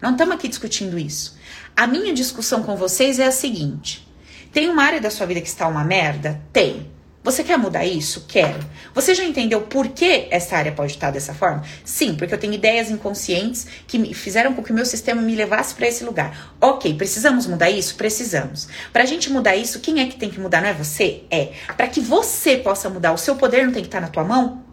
[0.01, 1.37] Não estamos aqui discutindo isso.
[1.75, 4.07] A minha discussão com vocês é a seguinte:
[4.51, 6.41] tem uma área da sua vida que está uma merda?
[6.51, 6.89] Tem.
[7.21, 8.25] Você quer mudar isso?
[8.27, 8.59] Quero.
[8.95, 11.63] Você já entendeu por que essa área pode estar dessa forma?
[11.83, 15.35] Sim, porque eu tenho ideias inconscientes que me fizeram com que o meu sistema me
[15.35, 16.55] levasse para esse lugar.
[16.61, 17.95] Ok, precisamos mudar isso?
[17.95, 18.69] Precisamos.
[18.93, 20.61] Para a gente mudar isso, quem é que tem que mudar?
[20.61, 21.23] Não é você?
[21.29, 21.51] É.
[21.75, 24.63] Para que você possa mudar, o seu poder não tem que estar na tua mão?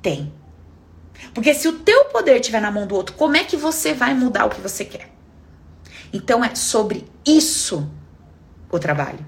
[0.00, 0.32] Tem.
[1.34, 4.14] Porque se o teu poder estiver na mão do outro, como é que você vai
[4.14, 5.10] mudar o que você quer?
[6.12, 7.88] Então é sobre isso
[8.72, 9.24] o trabalho.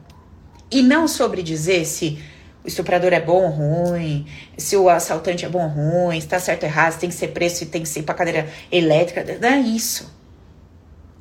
[0.71, 2.21] E não sobre dizer se
[2.65, 4.27] o estuprador é bom ou ruim,
[4.59, 7.15] se o assaltante é bom ou ruim, se tá certo ou errado, se tem que
[7.15, 9.39] ser preso, se tem que ser pra cadeira elétrica.
[9.39, 10.13] Não é isso.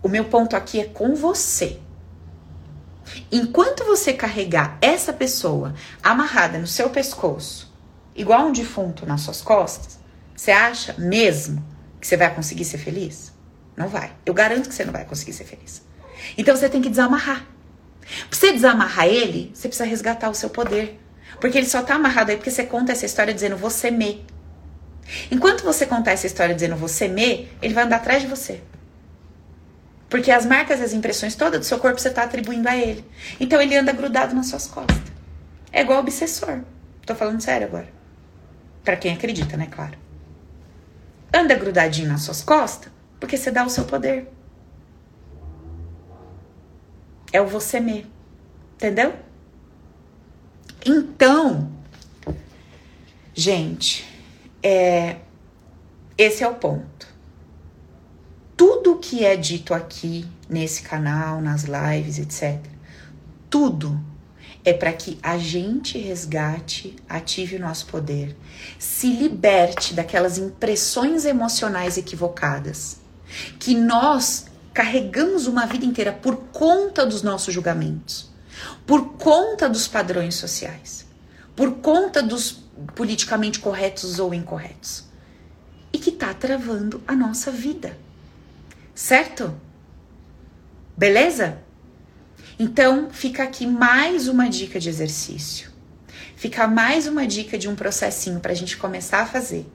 [0.01, 1.79] O meu ponto aqui é com você.
[3.31, 7.71] Enquanto você carregar essa pessoa amarrada no seu pescoço,
[8.15, 9.99] igual um defunto nas suas costas,
[10.35, 11.63] você acha mesmo
[11.99, 13.33] que você vai conseguir ser feliz?
[13.75, 14.13] Não vai.
[14.25, 15.81] Eu garanto que você não vai conseguir ser feliz.
[16.37, 17.45] Então você tem que desamarrar.
[18.29, 20.99] Pra você desamarrar ele, você precisa resgatar o seu poder.
[21.39, 24.25] Porque ele só tá amarrado aí porque você conta essa história dizendo você me.
[25.29, 28.61] Enquanto você contar essa história dizendo você me, ele vai andar atrás de você.
[30.09, 33.03] Porque as marcas e as impressões todas do seu corpo você está atribuindo a ele.
[33.39, 35.01] Então ele anda grudado nas suas costas.
[35.71, 36.61] É igual obsessor.
[37.05, 37.87] Tô falando sério agora.
[38.83, 39.97] Para quem acredita, né, claro.
[41.33, 42.93] Anda grudadinho nas suas costas
[43.23, 44.27] porque você dá o seu poder.
[47.33, 48.05] É o você me.
[48.75, 49.13] Entendeu?
[50.85, 51.71] Então,
[53.33, 54.05] gente,
[54.61, 55.17] é,
[56.17, 57.07] esse é o ponto.
[58.55, 62.61] Tudo que é dito aqui nesse canal, nas lives, etc.,
[63.49, 63.99] tudo
[64.65, 68.35] é para que a gente resgate, ative o nosso poder,
[68.79, 73.01] se liberte daquelas impressões emocionais equivocadas
[73.59, 78.31] que nós carregamos uma vida inteira por conta dos nossos julgamentos,
[78.85, 81.05] por conta dos padrões sociais,
[81.55, 82.63] por conta dos
[82.95, 85.05] politicamente corretos ou incorretos,
[85.91, 87.95] e que está travando a nossa vida.
[88.95, 89.55] Certo?
[90.97, 91.59] Beleza?
[92.57, 95.71] Então, fica aqui mais uma dica de exercício.
[96.35, 99.65] Fica mais uma dica de um processinho para a gente começar a fazer.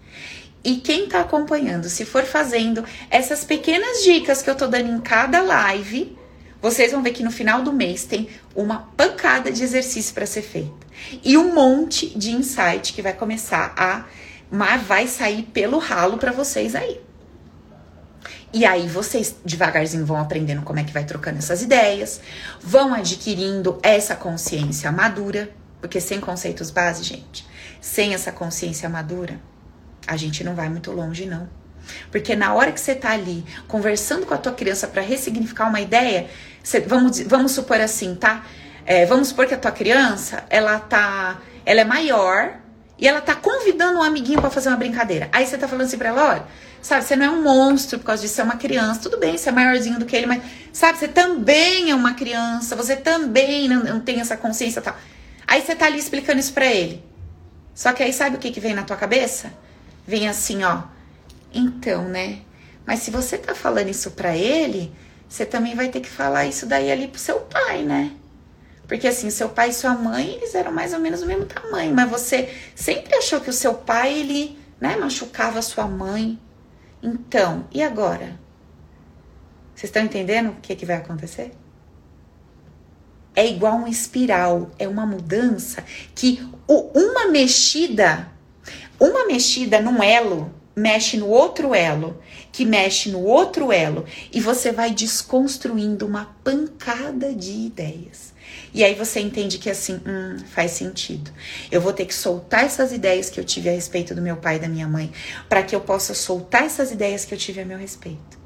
[0.64, 5.00] E quem está acompanhando, se for fazendo essas pequenas dicas que eu tô dando em
[5.00, 6.16] cada live,
[6.60, 10.42] vocês vão ver que no final do mês tem uma pancada de exercício para ser
[10.42, 10.86] feita
[11.22, 14.04] e um monte de insight que vai começar a
[14.50, 17.00] mas vai sair pelo ralo para vocês aí.
[18.52, 22.20] E aí vocês devagarzinho vão aprendendo como é que vai trocando essas ideias,
[22.62, 25.50] vão adquirindo essa consciência madura,
[25.82, 27.46] porque sem conceitos base, gente,
[27.78, 29.38] sem essa consciência madura,
[30.08, 31.48] a gente não vai muito longe, não.
[32.10, 35.80] Porque na hora que você tá ali conversando com a tua criança para ressignificar uma
[35.80, 36.28] ideia,
[36.62, 38.44] você, vamos, vamos supor assim, tá?
[38.84, 42.54] É, vamos supor que a tua criança, ela tá, ela é maior
[42.98, 45.28] e ela tá convidando um amiguinho para fazer uma brincadeira.
[45.30, 46.44] Aí você tá falando assim pra ela, olha,
[46.80, 49.00] sabe, você não é um monstro por causa disso, você é uma criança.
[49.00, 50.42] Tudo bem, você é maiorzinho do que ele, mas,
[50.72, 54.96] sabe, você também é uma criança, você também não, não tem essa consciência tal.
[55.46, 57.04] Aí você tá ali explicando isso pra ele.
[57.74, 59.52] Só que aí sabe o que, que vem na tua cabeça?
[60.08, 60.84] Vem assim, ó.
[61.52, 62.40] Então, né?
[62.86, 64.90] Mas se você tá falando isso pra ele,
[65.28, 68.12] você também vai ter que falar isso daí ali pro seu pai, né?
[68.86, 71.94] Porque assim, seu pai e sua mãe, eles eram mais ou menos do mesmo tamanho,
[71.94, 76.40] mas você sempre achou que o seu pai, ele, né, machucava a sua mãe.
[77.02, 78.40] Então, e agora?
[79.74, 81.52] Vocês estão entendendo o que, que vai acontecer?
[83.36, 85.84] É igual uma espiral, é uma mudança
[86.14, 88.37] que uma mexida
[88.98, 92.22] uma mexida num elo mexe no outro elo,
[92.52, 98.32] que mexe no outro elo, e você vai desconstruindo uma pancada de ideias.
[98.72, 101.30] E aí você entende que assim, hum, faz sentido.
[101.70, 104.56] Eu vou ter que soltar essas ideias que eu tive a respeito do meu pai
[104.56, 105.12] e da minha mãe,
[105.48, 108.38] para que eu possa soltar essas ideias que eu tive a meu respeito.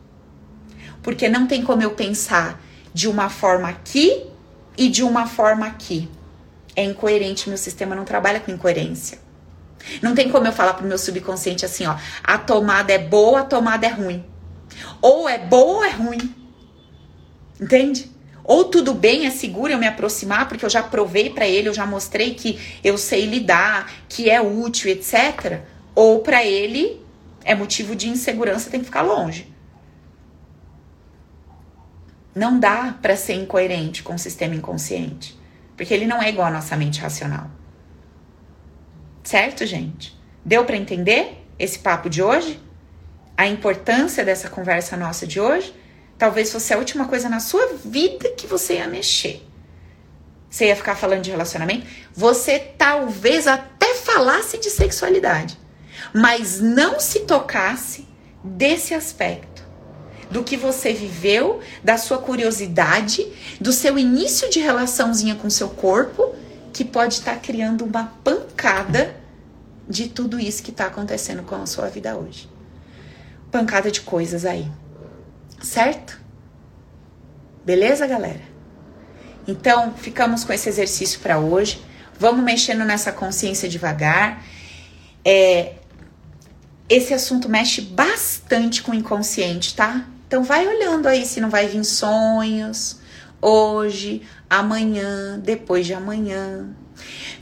[1.03, 2.63] Porque não tem como eu pensar
[2.95, 4.27] de uma forma aqui
[4.77, 6.09] e de uma forma aqui.
[6.75, 9.19] É incoerente, meu sistema não trabalha com incoerência.
[10.01, 13.45] Não tem como eu falar pro meu subconsciente assim, ó, a tomada é boa, a
[13.45, 14.24] tomada é ruim.
[15.01, 16.35] Ou é boa ou é ruim.
[17.61, 18.11] Entende?
[18.45, 21.74] Ou tudo bem, é seguro eu me aproximar, porque eu já provei para ele, eu
[21.74, 25.61] já mostrei que eu sei lidar, que é útil, etc.
[25.95, 27.01] Ou para ele
[27.45, 29.53] é motivo de insegurança, tem que ficar longe.
[32.35, 35.39] Não dá para ser incoerente com o sistema inconsciente,
[35.76, 37.49] porque ele não é igual à nossa mente racional.
[39.23, 40.18] Certo, gente?
[40.45, 42.61] Deu para entender esse papo de hoje?
[43.37, 45.75] A importância dessa conversa nossa de hoje?
[46.18, 49.47] Talvez fosse a última coisa na sua vida que você ia mexer.
[50.51, 51.87] Você ia ficar falando de relacionamento?
[52.14, 55.57] Você talvez até falasse de sexualidade,
[56.12, 58.07] mas não se tocasse
[58.45, 59.62] desse aspecto
[60.31, 63.27] do que você viveu, da sua curiosidade,
[63.61, 66.35] do seu início de relaçãozinha com seu corpo
[66.73, 69.14] que pode estar tá criando uma pancada
[69.89, 72.49] de tudo isso que está acontecendo com a sua vida hoje.
[73.51, 74.70] Pancada de coisas aí.
[75.62, 76.20] Certo?
[77.64, 78.41] Beleza, galera?
[79.47, 81.83] Então, ficamos com esse exercício para hoje.
[82.18, 84.43] Vamos mexendo nessa consciência devagar.
[85.25, 85.75] É,
[86.89, 90.07] esse assunto mexe bastante com o inconsciente, tá?
[90.27, 93.02] Então vai olhando aí se não vai vir sonhos
[93.43, 96.70] hoje, amanhã, depois de amanhã.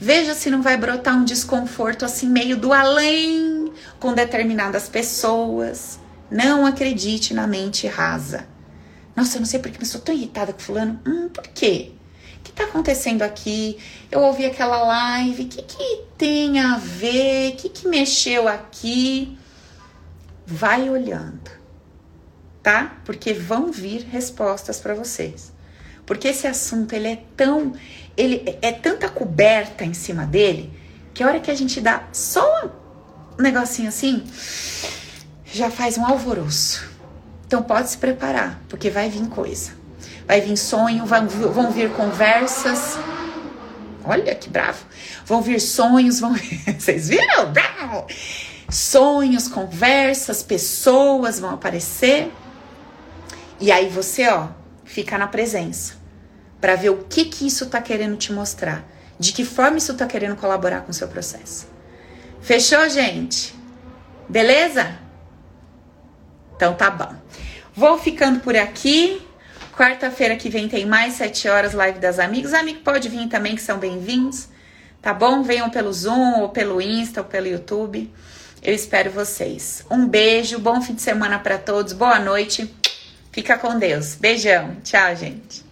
[0.00, 3.70] Veja se não vai brotar um desconforto assim meio do além
[4.00, 6.00] com determinadas pessoas.
[6.30, 8.48] Não acredite na mente rasa.
[9.14, 10.98] Nossa, eu não sei porque, mas estou tão irritada com fulano.
[11.06, 11.92] Hum, por quê?
[12.38, 13.76] O que está acontecendo aqui?
[14.10, 15.42] Eu ouvi aquela live.
[15.42, 17.52] O que, que tem a ver?
[17.52, 19.36] O que, que mexeu aqui?
[20.46, 21.50] Vai olhando,
[22.62, 22.96] tá?
[23.04, 25.52] Porque vão vir respostas para vocês.
[26.10, 27.72] Porque esse assunto ele é tão,
[28.16, 30.68] ele é tanta coberta em cima dele
[31.14, 32.68] que a hora que a gente dá só
[33.38, 34.24] um negocinho assim,
[35.52, 36.84] já faz um alvoroço.
[37.46, 39.70] Então pode se preparar, porque vai vir coisa.
[40.26, 42.98] Vai vir sonho, vão, vão vir conversas.
[44.04, 44.84] Olha que bravo.
[45.24, 46.34] Vão vir sonhos, vão.
[46.76, 47.52] Vocês viram?
[48.68, 52.32] Sonhos, conversas, pessoas vão aparecer.
[53.60, 54.48] E aí você, ó,
[54.84, 55.99] fica na presença
[56.60, 58.84] para ver o que que isso está querendo te mostrar,
[59.18, 61.66] de que forma isso está querendo colaborar com o seu processo.
[62.40, 63.54] Fechou, gente?
[64.28, 64.98] Beleza?
[66.56, 67.14] Então tá bom.
[67.74, 69.26] Vou ficando por aqui.
[69.76, 72.52] Quarta-feira que vem tem mais 7 horas live das amigas.
[72.52, 74.48] Amigo pode vir também, que são bem-vindos.
[75.00, 75.42] Tá bom?
[75.42, 78.12] Venham pelo Zoom, ou pelo Insta, ou pelo YouTube.
[78.62, 79.84] Eu espero vocês.
[79.90, 82.70] Um beijo, bom fim de semana para todos, boa noite.
[83.32, 84.14] Fica com Deus.
[84.16, 84.76] Beijão.
[84.82, 85.69] Tchau, gente.